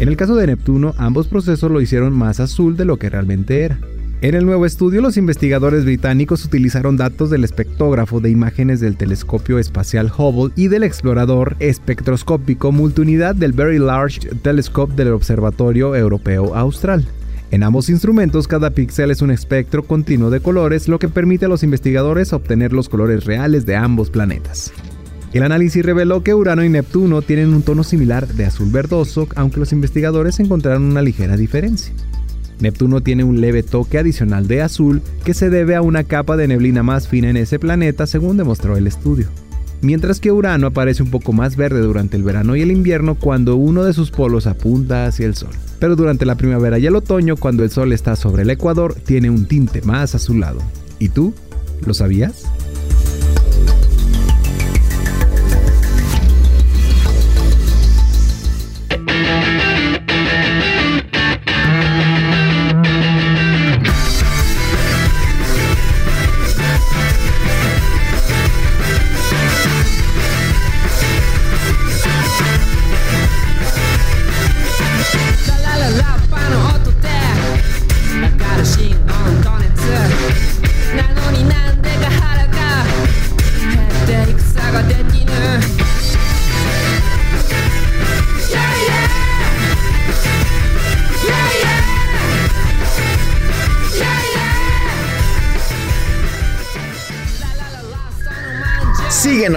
[0.00, 3.62] En el caso de Neptuno, ambos procesos lo hicieron más azul de lo que realmente
[3.62, 3.80] era.
[4.20, 9.58] En el nuevo estudio, los investigadores británicos utilizaron datos del espectógrafo de imágenes del telescopio
[9.58, 17.04] espacial Hubble y del explorador espectroscópico multiunidad del Very Large Telescope del Observatorio Europeo Austral.
[17.50, 21.48] En ambos instrumentos, cada píxel es un espectro continuo de colores, lo que permite a
[21.48, 24.72] los investigadores obtener los colores reales de ambos planetas.
[25.32, 29.60] El análisis reveló que Urano y Neptuno tienen un tono similar de azul verdoso, aunque
[29.60, 31.92] los investigadores encontraron una ligera diferencia.
[32.60, 36.48] Neptuno tiene un leve toque adicional de azul que se debe a una capa de
[36.48, 39.28] neblina más fina en ese planeta, según demostró el estudio.
[39.80, 43.54] Mientras que Urano aparece un poco más verde durante el verano y el invierno cuando
[43.54, 45.50] uno de sus polos apunta hacia el sol.
[45.78, 49.30] Pero durante la primavera y el otoño, cuando el sol está sobre el ecuador, tiene
[49.30, 50.58] un tinte más azulado.
[50.98, 51.32] ¿Y tú?
[51.86, 52.44] ¿Lo sabías?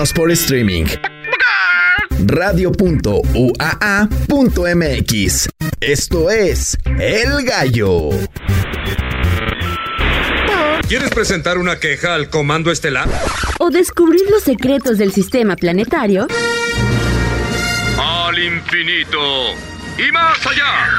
[0.02, 0.86] Síguenos por streaming.
[2.26, 3.20] Radio.uaa.mx.
[5.80, 8.10] Esto es El Gallo.
[10.88, 13.08] ¿Quieres presentar una queja al Comando Estelar?
[13.60, 16.26] ¿O descubrir los secretos del sistema planetario?
[18.00, 19.52] Al infinito
[20.00, 20.90] y más allá.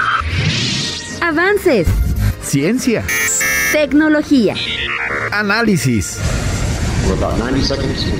[1.20, 1.88] Avances,
[2.40, 3.04] Ciencia.
[3.72, 4.54] tecnología,
[5.32, 6.18] Análisis.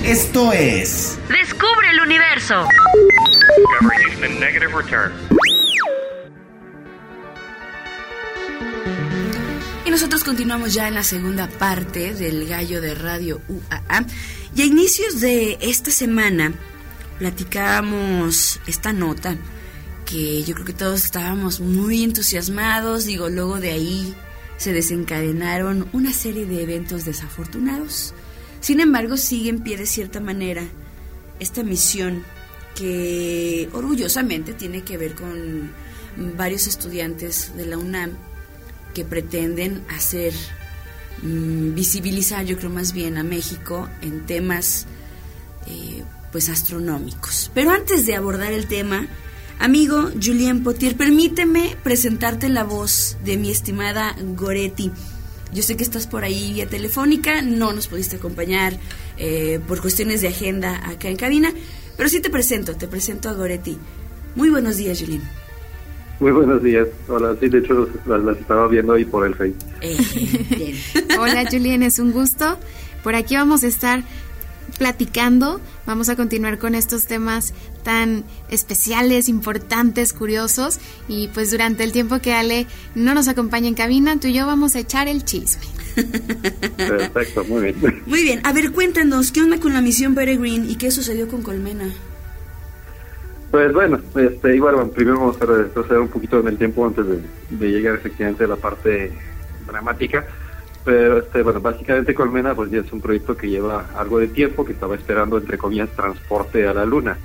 [0.04, 2.66] Esto es Descubre el universo.
[9.84, 14.06] Y nosotros continuamos ya en la segunda parte del gallo de radio UAA.
[14.54, 16.52] Y a inicios de esta semana
[17.18, 19.36] platicábamos esta nota
[20.06, 23.04] que yo creo que todos estábamos muy entusiasmados.
[23.04, 24.14] Digo, luego de ahí
[24.56, 28.14] se desencadenaron una serie de eventos desafortunados.
[28.62, 30.62] Sin embargo, sigue en pie de cierta manera
[31.40, 32.22] esta misión
[32.77, 35.72] que orgullosamente tiene que ver con
[36.37, 38.12] varios estudiantes de la UNAM
[38.94, 40.33] que pretenden hacer
[41.22, 44.87] mm, visibilizar, yo creo más bien a México en temas
[45.66, 47.51] eh, pues astronómicos.
[47.55, 49.09] Pero antes de abordar el tema,
[49.59, 54.92] amigo Julien Potier, permíteme presentarte la voz de mi estimada Goretti.
[55.52, 58.74] Yo sé que estás por ahí vía telefónica, no nos pudiste acompañar
[59.18, 61.52] eh, por cuestiones de agenda acá en cabina,
[61.96, 63.78] pero sí te presento, te presento a Goretti.
[64.34, 65.22] Muy buenos días, Julien.
[66.20, 66.88] Muy buenos días.
[67.08, 69.54] Hola, sí, de hecho las, las estaba viendo ahí por el Face.
[69.80, 69.96] Eh,
[70.56, 71.18] bien.
[71.18, 72.58] Hola Julien, es un gusto.
[73.02, 74.04] Por aquí vamos a estar
[74.78, 81.92] platicando, vamos a continuar con estos temas tan especiales, importantes, curiosos y pues durante el
[81.92, 85.24] tiempo que Ale no nos acompaña en cabina, tú y yo vamos a echar el
[85.24, 85.64] chisme.
[86.76, 88.02] Perfecto, muy bien.
[88.06, 91.42] Muy bien, a ver, cuéntanos, ¿qué onda con la misión Peregrine y qué sucedió con
[91.42, 91.92] Colmena?
[93.50, 97.04] Pues bueno, este, igual bueno, primero vamos a retroceder un poquito en el tiempo antes
[97.06, 99.12] de, de llegar efectivamente a la parte
[99.66, 100.24] dramática.
[100.84, 104.64] Pero este, bueno, básicamente Colmena pues ya es un proyecto que lleva algo de tiempo,
[104.64, 107.18] que estaba esperando entre comillas transporte a la luna,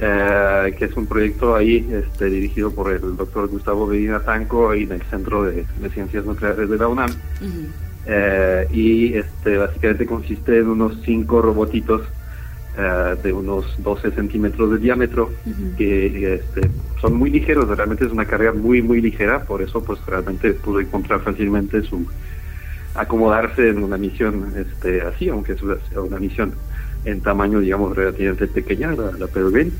[0.00, 4.84] eh, que es un proyecto ahí este, dirigido por el doctor Gustavo Medina Tanco ahí
[4.84, 7.10] en el Centro de, de Ciencias Nucleares de la UNAM.
[8.06, 12.02] Eh, y este básicamente consiste en unos cinco robotitos
[12.76, 15.30] eh, de unos 12 centímetros de diámetro
[15.76, 20.04] que este, son muy ligeros, realmente es una carga muy muy ligera, por eso pues
[20.06, 22.06] realmente pudo encontrar fácilmente su
[22.94, 26.54] acomodarse en una misión este así, aunque es una, misión
[27.04, 29.72] en tamaño digamos relativamente pequeña la, la Peregrine.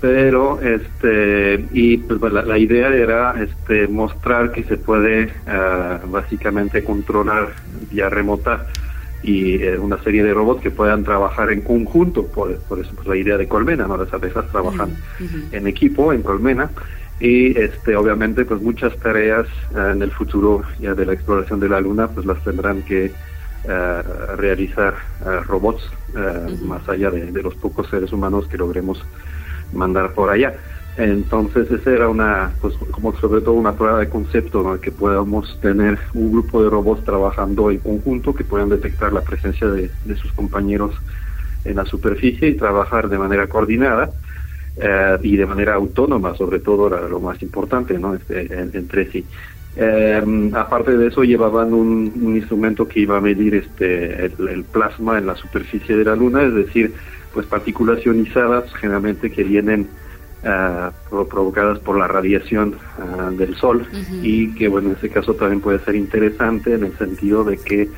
[0.00, 6.82] Pero este y pues la, la idea era este mostrar que se puede ah, básicamente
[6.84, 7.52] controlar
[7.90, 8.66] vía remota
[9.22, 13.06] y eh, una serie de robots que puedan trabajar en conjunto por, por eso pues
[13.06, 14.96] la idea de Colmena no las abejas trabajan
[15.52, 16.70] en equipo en Colmena
[17.22, 21.68] y este obviamente pues muchas tareas eh, en el futuro ya de la exploración de
[21.68, 23.12] la luna pues las tendrán que
[23.64, 24.02] eh,
[24.36, 25.88] realizar eh, robots
[26.64, 29.02] más allá de, de los pocos seres humanos que logremos
[29.72, 30.52] mandar por allá.
[30.98, 34.78] Entonces esa era una pues como sobre todo una prueba de concepto ¿no?
[34.78, 39.68] que podamos tener un grupo de robots trabajando en conjunto que puedan detectar la presencia
[39.68, 40.94] de, de sus compañeros
[41.64, 44.10] en la superficie y trabajar de manera coordinada
[44.76, 48.14] eh, y de manera autónoma, sobre todo era lo más importante, ¿no?
[48.14, 49.24] Este, en- entre sí.
[49.76, 54.64] Eh, aparte de eso, llevaban un, un instrumento que iba a medir este, el, el
[54.64, 56.92] plasma en la superficie de la Luna, es decir,
[57.32, 59.88] pues partículas ionizadas generalmente que vienen
[61.08, 63.86] pro- provocadas por la radiación ah, del Sol
[64.22, 67.88] y que, bueno, en este caso también puede ser interesante en el sentido de que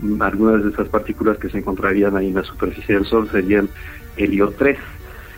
[0.00, 3.68] mm, algunas de esas partículas que se encontrarían ahí en la superficie del Sol serían
[4.16, 4.76] helio 3.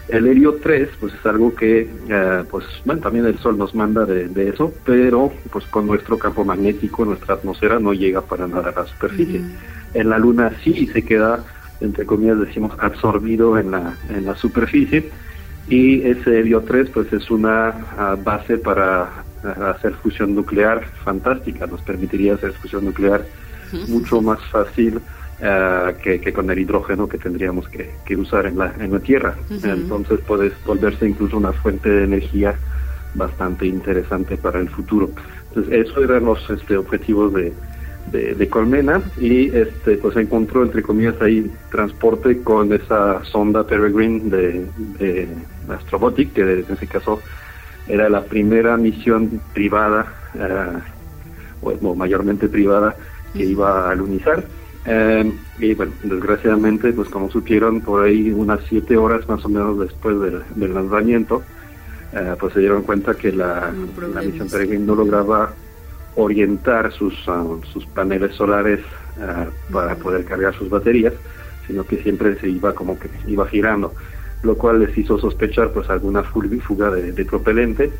[0.08, 4.06] El helio 3, pues es algo que, eh, pues, bueno, también el Sol nos manda
[4.06, 8.70] de, de eso, pero pues con nuestro campo magnético, nuestra atmósfera no llega para nada
[8.70, 9.42] a la superficie.
[9.92, 11.44] En la Luna sí se queda,
[11.80, 15.10] entre comillas decimos, absorbido en la, en la superficie,
[15.68, 19.02] y ese helio 3, pues es una ah, base para
[19.44, 23.26] ah, hacer fusión nuclear fantástica, nos permitiría hacer fusión nuclear
[23.88, 24.98] mucho más fácil
[25.40, 29.00] eh, que, que con el hidrógeno que tendríamos que, que usar en la, en la
[29.00, 29.36] Tierra.
[29.50, 32.54] Entonces puede volverse incluso una fuente de energía
[33.14, 35.10] bastante interesante para el futuro.
[35.48, 37.52] Entonces, esos eran los este, objetivos de,
[38.12, 44.30] de, de Colmena y este pues encontró entre comillas ahí transporte con esa sonda Peregrine
[44.30, 44.66] de,
[44.98, 45.28] de
[45.68, 47.20] Astrobotic, que en ese caso
[47.86, 50.78] era la primera misión privada, eh,
[51.62, 52.94] o, o mayormente privada,
[53.34, 54.44] que iba a alunizar.
[54.86, 59.78] Eh, y bueno, desgraciadamente, pues como supieron, por ahí unas siete horas más o menos
[59.78, 61.42] después del, del lanzamiento,
[62.12, 63.72] eh, pues se dieron cuenta que la,
[64.14, 65.52] la misión Peregrine no lograba
[66.16, 68.80] orientar sus, ah, sus paneles solares
[69.20, 71.12] ah, para poder cargar sus baterías,
[71.66, 73.92] sino que siempre se iba como que iba girando,
[74.42, 77.92] lo cual les hizo sospechar pues alguna fuga de, de propelente.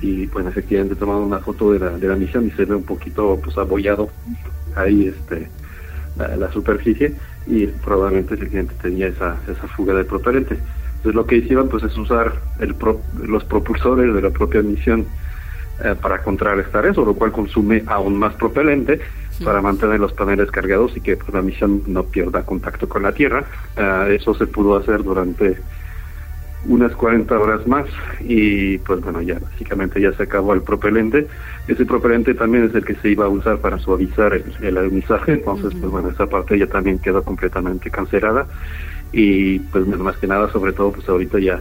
[0.00, 2.82] Y pues efectivamente tomaron una foto de la, de la misión y se ve un
[2.82, 4.10] poquito pues abollado.
[4.74, 5.48] Ahí este
[6.16, 7.14] la, la superficie
[7.46, 10.56] y probablemente efectivamente tenía esa, esa fuga de propelente.
[10.96, 15.06] Entonces lo que hicieron pues es usar el pro- los propulsores de la propia misión
[15.84, 19.00] eh, para contrarrestar eso, lo cual consume aún más propelente
[19.44, 23.12] para mantener los paneles cargados y que pues, la misión no pierda contacto con la
[23.12, 23.44] Tierra.
[23.76, 25.56] Eh, eso se pudo hacer durante
[26.66, 27.86] unas 40 horas más
[28.20, 31.26] y pues bueno, ya básicamente ya se acabó el propelente.
[31.66, 35.32] Ese propelente también es el que se iba a usar para suavizar el, el alunizaje,
[35.32, 38.46] entonces pues bueno, esa parte ya también quedó completamente cancelada
[39.12, 41.60] y pues más que nada, sobre todo pues ahorita ya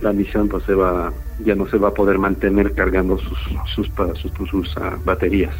[0.00, 1.12] la misión pues se va
[1.44, 3.38] ya no se va a poder mantener cargando sus
[3.74, 3.88] sus
[4.20, 5.54] sus, sus, sus ah, baterías.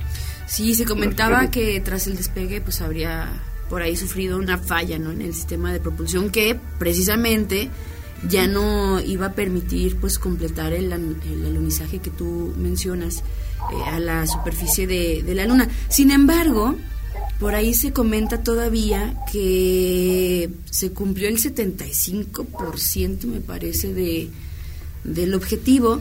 [0.47, 3.29] Sí, se comentaba que tras el despegue pues habría
[3.69, 5.11] por ahí sufrido una falla ¿no?
[5.11, 7.69] en el sistema de propulsión que precisamente
[8.29, 13.99] ya no iba a permitir pues completar el, el alunizaje que tú mencionas eh, a
[13.99, 15.69] la superficie de, de, la luna.
[15.89, 16.77] Sin embargo,
[17.39, 24.31] por ahí se comenta todavía que se cumplió el 75% me parece de
[25.05, 26.01] del objetivo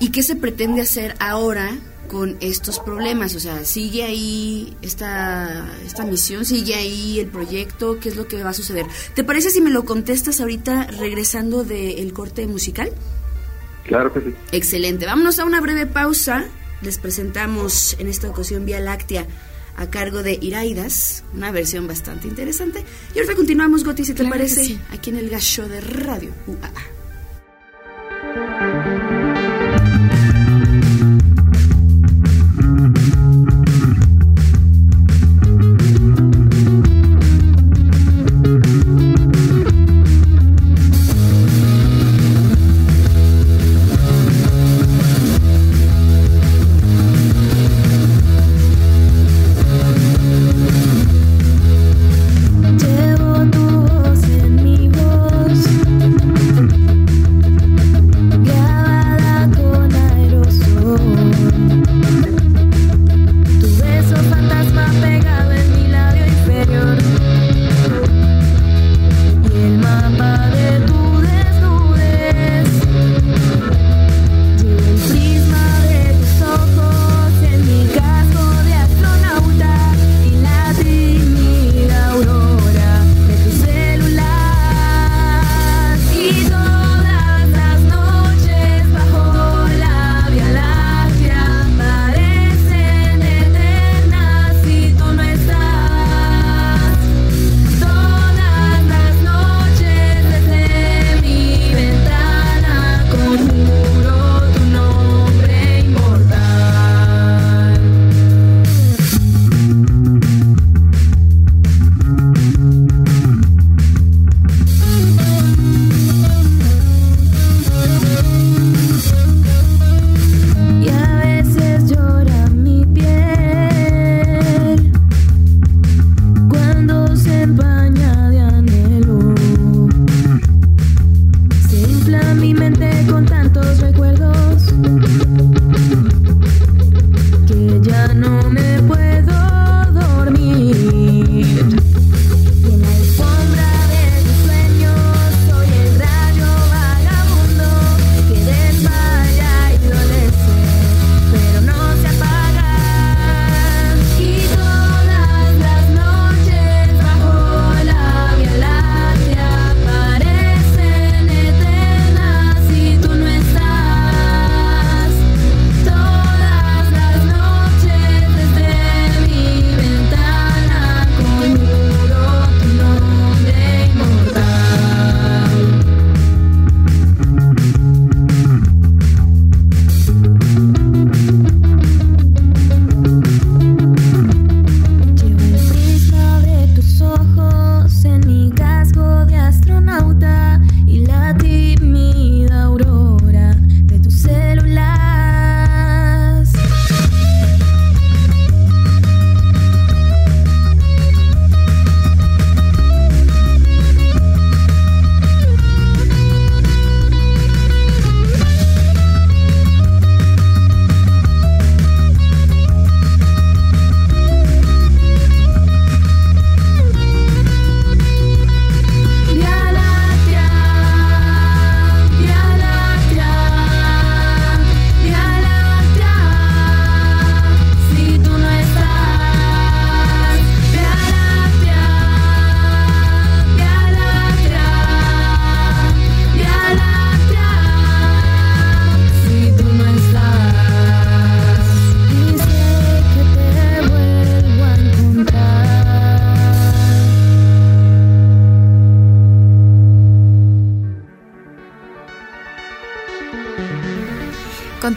[0.00, 3.34] y qué se pretende hacer ahora con estos problemas?
[3.34, 6.44] O sea, ¿sigue ahí esta, esta misión?
[6.44, 7.98] ¿Sigue ahí el proyecto?
[8.00, 8.86] ¿Qué es lo que va a suceder?
[9.14, 12.90] ¿Te parece si me lo contestas ahorita regresando del corte musical?
[13.84, 14.34] Claro que sí.
[14.52, 15.06] Excelente.
[15.06, 16.44] Vámonos a una breve pausa.
[16.82, 19.26] Les presentamos en esta ocasión Vía Láctea
[19.76, 22.84] a cargo de Iraidas, una versión bastante interesante.
[23.14, 24.80] Y ahora continuamos, Goti, si te Claro parece, sí.
[24.90, 26.72] aquí en el Gasho de Radio UAA.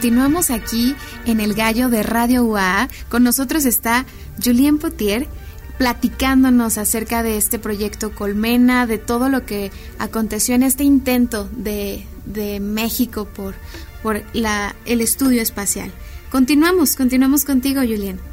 [0.00, 0.96] Continuamos aquí
[1.26, 2.88] en el gallo de Radio UA.
[3.10, 4.06] Con nosotros está
[4.42, 5.28] Julien Potier
[5.76, 12.06] platicándonos acerca de este proyecto Colmena, de todo lo que aconteció en este intento de,
[12.24, 13.54] de México por,
[14.02, 15.92] por la, el estudio espacial.
[16.30, 18.29] Continuamos, continuamos contigo, Julien.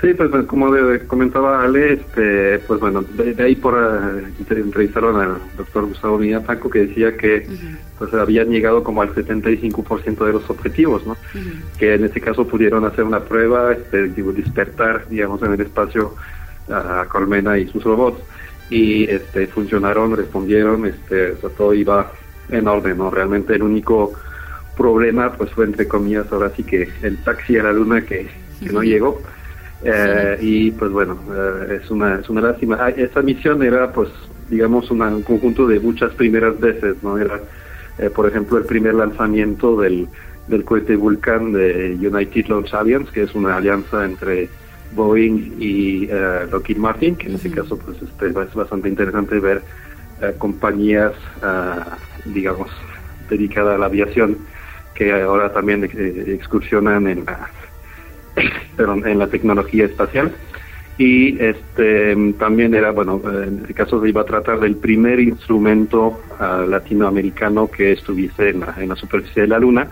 [0.00, 3.74] Sí, pues, pues, como de- comentaba Ale, este, pues bueno, de, de ahí por
[4.38, 7.46] entre- entrevistaron al doctor Gustavo Villatanco que decía que
[7.98, 11.16] pues habían llegado como al 75% de los objetivos, ¿no?
[11.80, 16.14] Que en este caso pudieron hacer una prueba, este, digo, despertar, digamos, en el espacio
[16.70, 18.20] a Colmena y sus robots.
[18.70, 22.12] Y este, funcionaron, respondieron, este, o sea, todo iba
[22.50, 23.10] en orden, ¿no?
[23.10, 24.12] Realmente el único
[24.76, 28.28] problema pues fue entre comillas ahora sí que el taxi a la luna que,
[28.60, 29.20] que no llegó
[29.84, 32.76] eh, y pues bueno eh, es una es una lástima.
[32.80, 34.08] Ah, esa misión era pues
[34.50, 37.40] digamos una- un conjunto de muchas primeras veces no era
[37.98, 40.08] eh, por ejemplo el primer lanzamiento del
[40.48, 44.48] del cohete Vulcan de United Launch Alliance que es una alianza entre
[44.96, 49.60] Boeing y eh, Lockheed Martin que en ese caso pues este, es bastante interesante ver
[50.22, 51.12] eh, compañías
[51.42, 52.70] ah, digamos
[53.28, 54.38] dedicadas a la aviación
[54.94, 57.50] que ahora también excursionan en la,
[58.76, 60.32] perdón, en la tecnología espacial.
[60.98, 66.20] Y este también era, bueno, en este caso se iba a tratar del primer instrumento
[66.40, 69.88] ah, latinoamericano que estuviese en la, en la superficie de la Luna.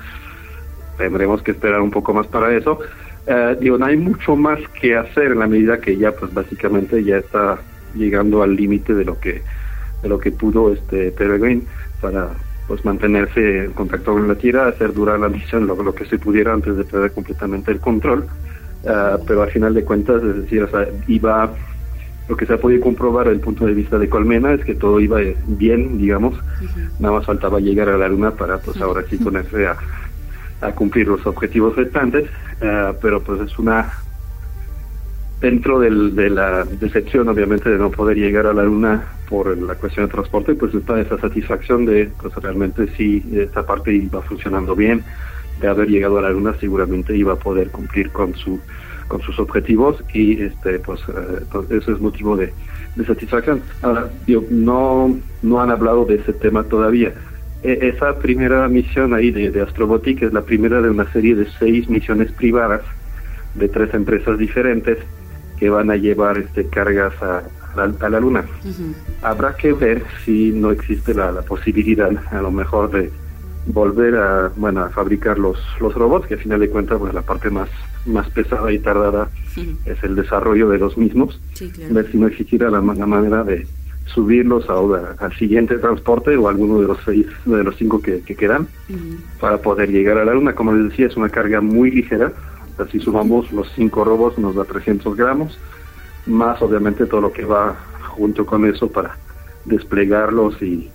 [0.99, 2.81] Tendremos que esperar un poco más para eso.
[3.27, 7.05] Eh, digo, no hay mucho más que hacer en la medida que ya, pues básicamente
[7.05, 7.59] ya está
[7.95, 9.43] llegando al límite de lo que
[10.03, 11.63] de lo que pudo este Peregrine
[12.01, 12.31] para
[12.67, 16.19] pues mantenerse en contacto con la Tierra, hacer durar la misión lo, lo que se
[16.19, 18.27] pudiera antes de perder completamente el control.
[18.87, 21.53] Ah, pero al final de cuentas, es decir, o sea, iba
[22.29, 24.75] lo que se ha podido comprobar desde el punto de vista de Colmena es que
[24.75, 26.35] todo iba bien, digamos,
[26.99, 29.77] nada más faltaba llegar a la Luna para pues ahora sí ponerse a,
[30.61, 32.29] a cumplir los objetivos restantes,
[32.63, 33.93] Ah, pero pues es una
[35.41, 39.75] dentro del, de la decepción obviamente de no poder llegar a la luna por la
[39.75, 44.75] cuestión de transporte pues está esa satisfacción de pues realmente si esta parte iba funcionando
[44.75, 45.05] bien
[45.61, 48.61] de haber llegado a la luna seguramente iba a poder cumplir con su
[49.09, 52.53] con sus objetivos y este pues eh, pues, eso es motivo de,
[53.07, 53.61] satisfacción.
[53.83, 57.13] Ahora digo, no no han hablado de ese tema todavía.
[57.63, 61.47] E- esa primera misión ahí de, de Astrobotic es la primera de una serie de
[61.59, 62.81] seis misiones privadas
[63.55, 64.99] de tres empresas diferentes
[65.59, 68.45] que van a llevar este cargas a, a la, a la luna.
[69.23, 73.11] Habrá que ver si no existe la, la posibilidad, a lo mejor, de
[73.67, 77.23] volver a, bueno, a fabricar los, los robots, que a final de cuentas, pues la
[77.23, 77.69] parte más,
[78.07, 79.29] más pesada y tardada
[79.85, 81.41] es el desarrollo de los mismos.
[81.55, 81.95] Sí, claro.
[81.95, 83.67] Ver si no existiera la, la manera de
[84.05, 88.37] subirlos a, al siguiente transporte o alguno de los seis, de los cinco que, que
[88.37, 88.69] quedan
[89.41, 90.55] para poder llegar a la luna.
[90.55, 92.33] Como les decía, es una carga muy ligera.
[92.91, 95.59] Si sumamos los cinco robos nos da 300 gramos,
[96.27, 97.77] más obviamente todo lo que va
[98.09, 99.17] junto con eso para
[99.65, 100.91] desplegarlos y,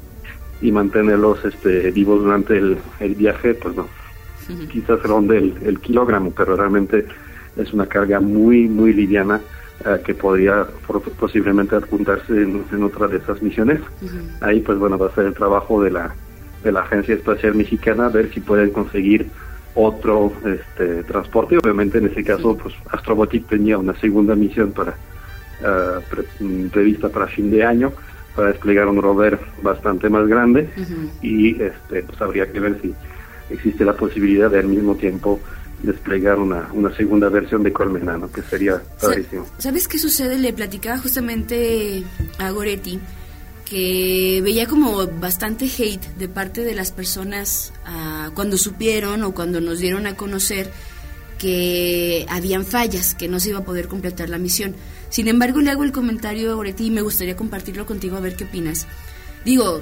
[0.62, 3.88] y mantenerlos este, vivos durante el, el viaje, pues no,
[4.72, 7.06] quizás ronde el, el kilogramo, pero realmente
[7.58, 9.42] es una carga muy, muy liviana
[9.86, 10.68] eh, que podría
[11.20, 13.80] posiblemente apuntarse en, en otra de esas misiones.
[14.42, 16.16] Ahí pues bueno va a ser el trabajo de la
[16.64, 19.32] de la Agencia Espacial Mexicana ver si pueden conseguir
[19.76, 21.58] otro este transporte.
[21.58, 24.96] Obviamente en ese caso pues Astrobotic tenía una segunda misión para
[26.10, 27.92] pre- mm, prevista para fin de año
[28.36, 30.70] para desplegar un rover bastante más grande
[31.22, 32.94] y este pues habría que ver si
[33.50, 35.40] existe la posibilidad de al mismo tiempo
[35.84, 38.32] desplegar una, una segunda versión de Colmena, ¿no?
[38.32, 39.46] que sería padrísimo.
[39.58, 40.38] ¿Sabes qué sucede?
[40.38, 42.04] Le platicaba justamente
[42.38, 43.00] a Goretti
[43.72, 49.62] que veía como bastante hate de parte de las personas ah, cuando supieron o cuando
[49.62, 50.70] nos dieron a conocer
[51.38, 54.76] que habían fallas, que no se iba a poder completar la misión.
[55.10, 58.36] Sin embargo, le hago el comentario a Goretti y me gustaría compartirlo contigo a ver
[58.36, 58.88] qué opinas.
[59.46, 59.82] Digo,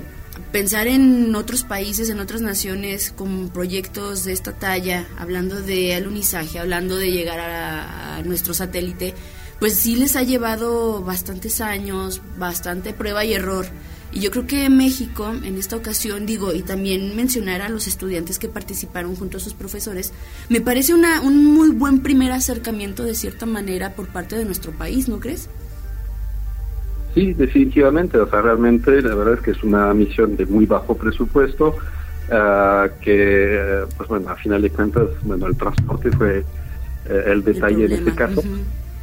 [0.51, 6.59] pensar en otros países, en otras naciones con proyectos de esta talla, hablando de alunizaje,
[6.59, 9.15] hablando de llegar a, a nuestro satélite,
[9.59, 13.65] pues sí les ha llevado bastantes años, bastante prueba y error.
[14.11, 18.39] Y yo creo que México, en esta ocasión, digo, y también mencionar a los estudiantes
[18.39, 20.13] que participaron junto a sus profesores,
[20.49, 24.71] me parece una, un muy buen primer acercamiento de cierta manera por parte de nuestro
[24.71, 25.47] país, ¿no crees?
[27.13, 28.17] Sí, definitivamente.
[28.17, 31.75] O sea, realmente la verdad es que es una misión de muy bajo presupuesto,
[32.31, 36.39] ah, que, pues bueno, a final de cuentas, bueno, el transporte fue
[37.09, 38.41] eh, el detalle en este caso.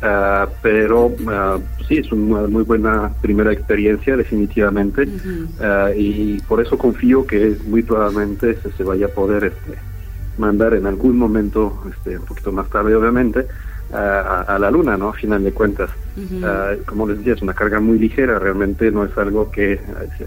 [0.02, 5.08] Ah, pero ah, sí, es una muy buena primera experiencia, definitivamente.
[5.60, 9.78] Ah, y por eso confío que muy probablemente se, se vaya a poder este,
[10.38, 13.46] mandar en algún momento, este, un poquito más tarde obviamente,
[13.92, 15.10] a, la luna, ¿no?
[15.10, 15.88] A final de cuentas.
[16.42, 19.80] Ah, como les decía, es una carga muy ligera, realmente no es algo que,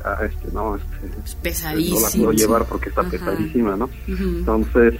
[0.03, 0.95] ah, este, no, este,
[1.25, 2.25] Es no la pesadísimo.
[2.25, 3.09] puedo llevar porque está Ajá.
[3.11, 3.89] pesadísima, ¿no?
[4.07, 4.95] Entonces,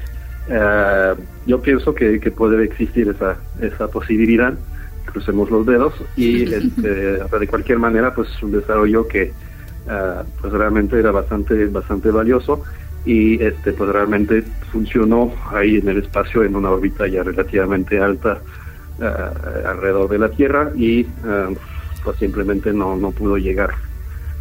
[0.49, 1.13] eh,
[1.45, 4.53] yo pienso que, que puede existir esa, esa posibilidad,
[5.05, 9.31] crucemos los dedos, y este, de cualquier manera, pues un desarrollo que
[9.89, 12.63] eh, pues realmente era bastante, bastante valioso
[13.05, 18.39] y este pues realmente funcionó ahí en el espacio en una órbita ya relativamente alta
[19.01, 21.05] eh, alrededor de la Tierra y
[22.03, 23.71] pues simplemente no, no pudo llegar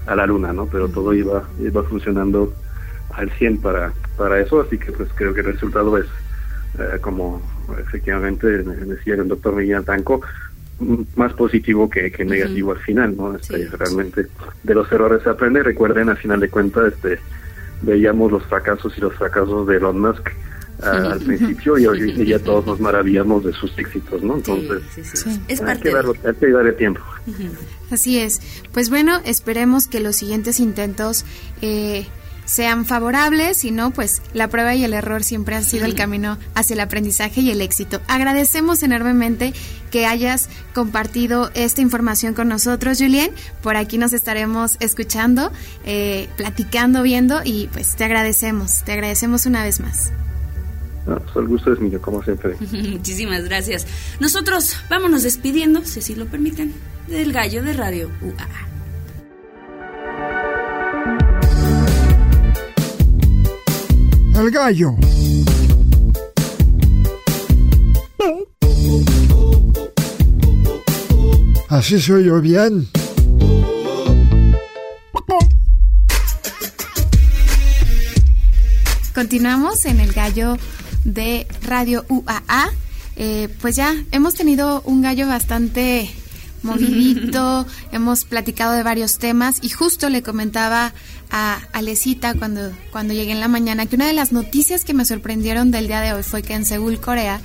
[0.06, 0.66] a la Luna, ¿no?
[0.66, 2.52] Pero todo iba, iba funcionando
[3.18, 6.06] al 100 para, para eso, así que pues creo que el resultado es,
[6.78, 7.42] eh, como
[7.78, 10.20] efectivamente decía el doctor Miguel Tanco,
[11.16, 13.34] más positivo que, que negativo al final, ¿no?
[13.34, 14.26] Este, Realmente
[14.62, 17.18] de los errores se aprende, recuerden, al final de cuentas, este,
[17.82, 20.28] veíamos los fracasos y los fracasos de Elon Musk
[20.82, 24.36] ah, al principio y hoy y ya todos nos maravillamos de sus éxitos, ¿no?
[24.36, 24.82] Entonces,
[25.48, 27.00] Es hay, parte que de- darlo- hay que darle tiempo.
[27.90, 28.40] Así es.
[28.72, 31.24] Pues bueno, esperemos que los siguientes intentos
[31.62, 32.06] eh,
[32.48, 36.38] sean favorables, si no, pues la prueba y el error siempre han sido el camino
[36.54, 38.00] hacia el aprendizaje y el éxito.
[38.08, 39.52] Agradecemos enormemente
[39.90, 43.32] que hayas compartido esta información con nosotros, Julien.
[43.62, 45.52] Por aquí nos estaremos escuchando,
[45.84, 50.10] eh, platicando, viendo y pues te agradecemos, te agradecemos una vez más.
[51.06, 52.56] No, pues el gusto es mío, como siempre.
[52.72, 53.86] Muchísimas gracias.
[54.20, 56.72] Nosotros vámonos despidiendo, si así lo permiten,
[57.08, 58.67] del gallo de Radio UAA.
[64.38, 64.94] El gallo.
[71.68, 72.88] Así soy yo bien.
[79.12, 80.56] Continuamos en el gallo
[81.04, 82.70] de Radio UAA.
[83.16, 86.08] Eh, pues ya hemos tenido un gallo bastante
[86.62, 90.92] movidito, hemos platicado de varios temas y justo le comentaba
[91.30, 95.04] a Alecita cuando, cuando llegué en la mañana que una de las noticias que me
[95.04, 97.40] sorprendieron del día de hoy fue que en Seúl, Corea,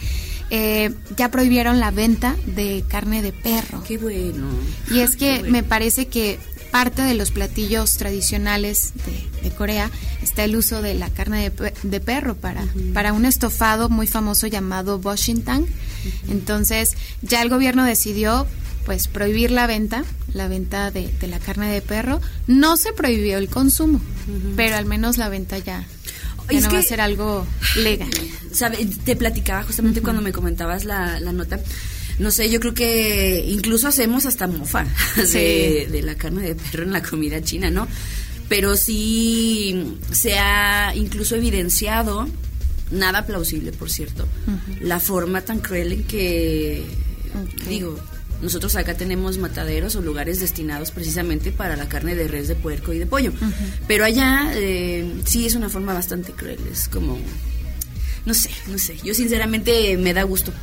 [0.49, 3.83] eh, ya prohibieron la venta de carne de perro.
[3.83, 4.47] Qué bueno.
[4.91, 5.51] Y es que bueno.
[5.51, 6.39] me parece que
[6.71, 9.91] parte de los platillos tradicionales de, de Corea
[10.23, 14.47] está el uso de la carne de, de perro para, para un estofado muy famoso
[14.47, 15.65] llamado Boshintang.
[16.29, 18.47] Entonces ya el gobierno decidió
[18.85, 20.03] pues prohibir la venta,
[20.33, 22.19] la venta de, de la carne de perro.
[22.47, 24.01] No se prohibió el consumo,
[24.55, 25.85] pero al menos la venta ya,
[26.49, 27.45] ya Es no va a que- ser algo
[27.77, 28.09] legal.
[28.51, 31.59] sabe, te platicaba justamente cuando me comentabas la, la nota.
[32.19, 35.25] No sé, yo creo que incluso hacemos hasta mofa de,
[35.85, 35.91] Sí.
[35.91, 37.87] de la carne de perro en la comida china, ¿no?
[38.49, 42.27] Pero sí se ha incluso evidenciado,
[42.91, 44.27] nada plausible, por cierto,
[44.81, 46.83] la forma tan cruel en que,
[47.67, 47.97] digo,
[48.43, 52.93] nosotros acá tenemos mataderos o lugares destinados precisamente para la carne de res, de puerco
[52.93, 53.31] y de pollo.
[53.87, 57.17] Pero allá eh, sí es una forma bastante cruel, es como...
[58.25, 58.95] No sé, no sé.
[59.03, 60.53] Yo sinceramente me da gusto.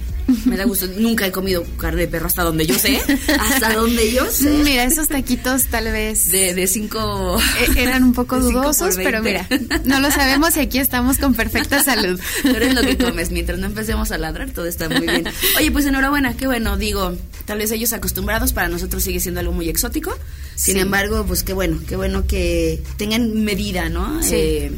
[0.46, 0.86] Me da gusto.
[0.98, 2.98] Nunca he comido carne de perro hasta donde yo sé.
[3.38, 4.48] Hasta donde yo sé.
[4.64, 7.38] Mira, esos taquitos tal vez De, de cinco...
[7.76, 9.46] e- eran un poco dudosos, pero mira,
[9.84, 12.18] no lo sabemos y aquí estamos con perfecta salud.
[12.42, 13.30] Tú eres lo que comes.
[13.30, 15.24] Mientras no empecemos a ladrar, todo está muy bien.
[15.58, 16.78] Oye, pues enhorabuena, qué bueno.
[16.78, 17.14] Digo,
[17.50, 20.16] tal vez ellos acostumbrados, para nosotros sigue siendo algo muy exótico.
[20.54, 20.80] Sin Sí.
[20.80, 24.22] embargo, pues qué bueno, qué bueno que tengan medida, ¿no?
[24.22, 24.34] Sí.
[24.36, 24.72] Eh,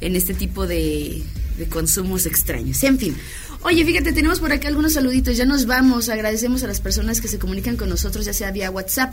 [0.00, 1.20] en este tipo de,
[1.58, 2.80] de consumos extraños.
[2.84, 3.16] En fin.
[3.62, 5.36] Oye, fíjate, tenemos por acá algunos saluditos.
[5.36, 6.08] Ya nos vamos.
[6.10, 9.12] Agradecemos a las personas que se comunican con nosotros, ya sea vía WhatsApp.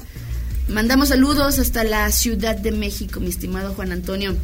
[0.68, 4.36] Mandamos saludos hasta la Ciudad de México, mi estimado Juan Antonio.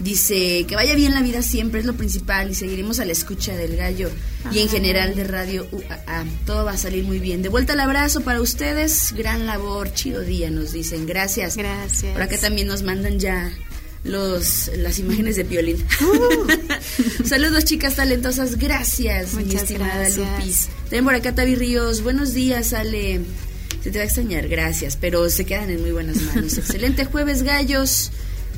[0.00, 3.54] Dice que vaya bien la vida siempre, es lo principal, y seguiremos a la escucha
[3.54, 4.10] del gallo
[4.50, 6.24] y en general de Radio UAA.
[6.46, 7.42] Todo va a salir muy bien.
[7.42, 11.06] De vuelta el abrazo para ustedes, gran labor, chido día, nos dicen.
[11.06, 11.56] Gracias.
[11.56, 12.12] Gracias.
[12.12, 13.52] Por acá también nos mandan ya
[14.04, 15.84] los las imágenes de Piolín.
[17.24, 20.38] Saludos, chicas talentosas, gracias, mi Muchas estimada gracias.
[20.38, 20.68] Lupis.
[20.84, 23.20] También por acá Tavi Ríos, buenos días, Ale.
[23.82, 26.56] Se te va a extrañar, gracias, pero se quedan en muy buenas manos.
[26.58, 28.10] Excelente jueves, gallos.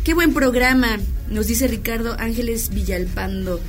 [0.05, 0.99] Qué buen programa,
[1.31, 3.61] nos dice Ricardo Ángeles Villalpando.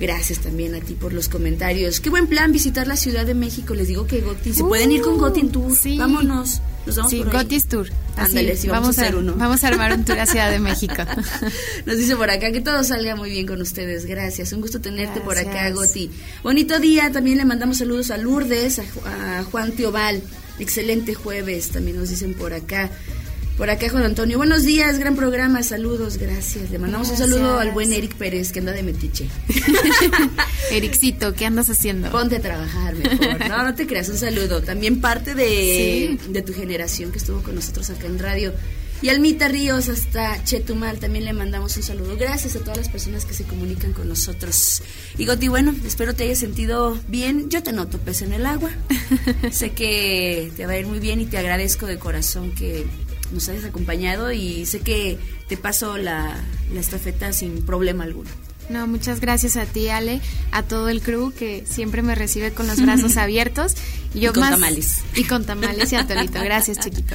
[0.00, 2.00] Gracias también a ti por los comentarios.
[2.00, 3.74] Qué buen plan visitar la Ciudad de México.
[3.74, 5.74] Les digo que Goti, se pueden ir con Goti en tour.
[5.76, 5.98] sí.
[5.98, 6.60] Vámonos.
[6.86, 7.22] Nos vamos Sí.
[7.22, 7.88] Gotis Tour.
[8.16, 9.34] Ándale, sí, vamos, a hacer uno.
[9.36, 10.94] Vamos a armar un tour a Ciudad de México.
[11.86, 14.04] Nos dice por acá que todo salga muy bien con ustedes.
[14.06, 14.52] Gracias.
[14.52, 15.70] Un gusto tenerte por acá.
[15.70, 16.10] Goti.
[16.42, 17.12] Bonito día.
[17.12, 20.22] También le mandamos saludos a Lourdes, a, a Juan Teobal.
[20.58, 22.90] Excelente jueves, también nos dicen por acá.
[23.62, 26.72] Por acá Juan Antonio, buenos días, gran programa, saludos, gracias.
[26.72, 29.28] Le mandamos un saludo al buen Eric Pérez que anda de metiche.
[30.72, 32.10] Ericito, ¿qué andas haciendo?
[32.10, 33.48] Ponte a trabajar mejor.
[33.48, 34.62] No, no te creas, un saludo.
[34.62, 36.32] También parte de, Sí.
[36.32, 38.52] de tu generación que estuvo con nosotros acá en radio.
[39.00, 42.16] Y Almita Ríos hasta Chetumal también le mandamos un saludo.
[42.16, 44.82] Gracias a todas las personas que se comunican con nosotros.
[45.18, 47.48] Y Goti, bueno, espero te hayas sentido bien.
[47.48, 48.70] Yo te noto pez en el agua.
[49.52, 52.86] sé que te va a ir muy bien y te agradezco de corazón que
[53.32, 55.18] nos hayas acompañado y sé que
[55.48, 56.36] te paso la,
[56.72, 58.30] la estafeta sin problema alguno.
[58.68, 60.20] No, muchas gracias a ti, Ale,
[60.50, 63.74] a todo el crew que siempre me recibe con los brazos abiertos.
[64.14, 64.98] Y con más- tamales.
[65.14, 66.40] Y con tamales y atolito.
[66.42, 67.14] Gracias, chiquito.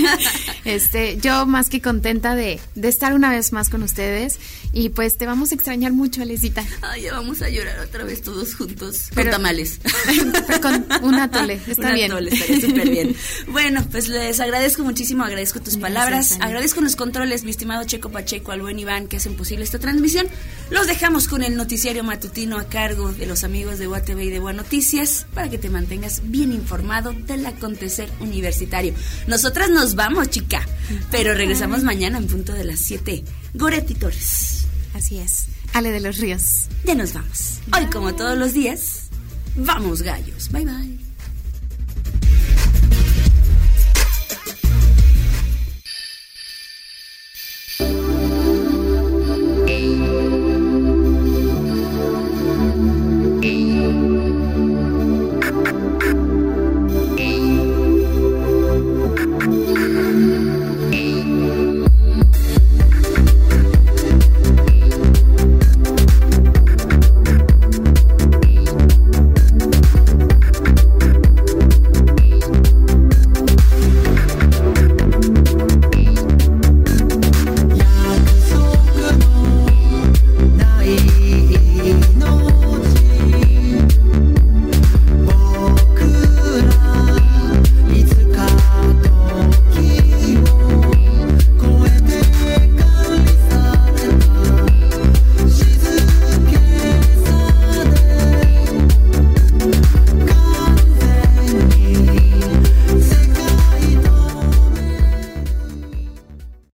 [0.64, 4.38] este, yo más que contenta de, de estar una vez más con ustedes.
[4.74, 6.64] Y pues te vamos a extrañar mucho, Alecita.
[6.80, 9.08] Ay, ya vamos a llorar otra vez todos juntos.
[9.14, 9.80] Pero- con tamales.
[10.46, 12.12] Pero con un atole, está Un bien.
[12.12, 13.14] atole, estaría súper bien.
[13.48, 18.52] Bueno, pues les agradezco muchísimo, agradezco tus palabras, agradezco los controles, mi estimado Checo Pacheco,
[18.52, 20.26] al buen Iván, que hacen posible esta transmisión.
[20.70, 24.38] Los dejamos con el noticiario matutino a cargo de los amigos de UATV y de
[24.38, 28.94] Buenas Noticias para que te mantengas bien informado del acontecer universitario.
[29.26, 30.66] Nosotras nos vamos, chica,
[31.10, 33.24] pero regresamos mañana en punto de las 7.
[33.54, 34.66] Goretti Torres.
[34.94, 35.46] Así es.
[35.72, 36.66] Ale de los Ríos.
[36.84, 37.60] Ya nos vamos.
[37.76, 39.08] Hoy, como todos los días,
[39.56, 40.50] vamos gallos.
[40.50, 41.01] Bye bye.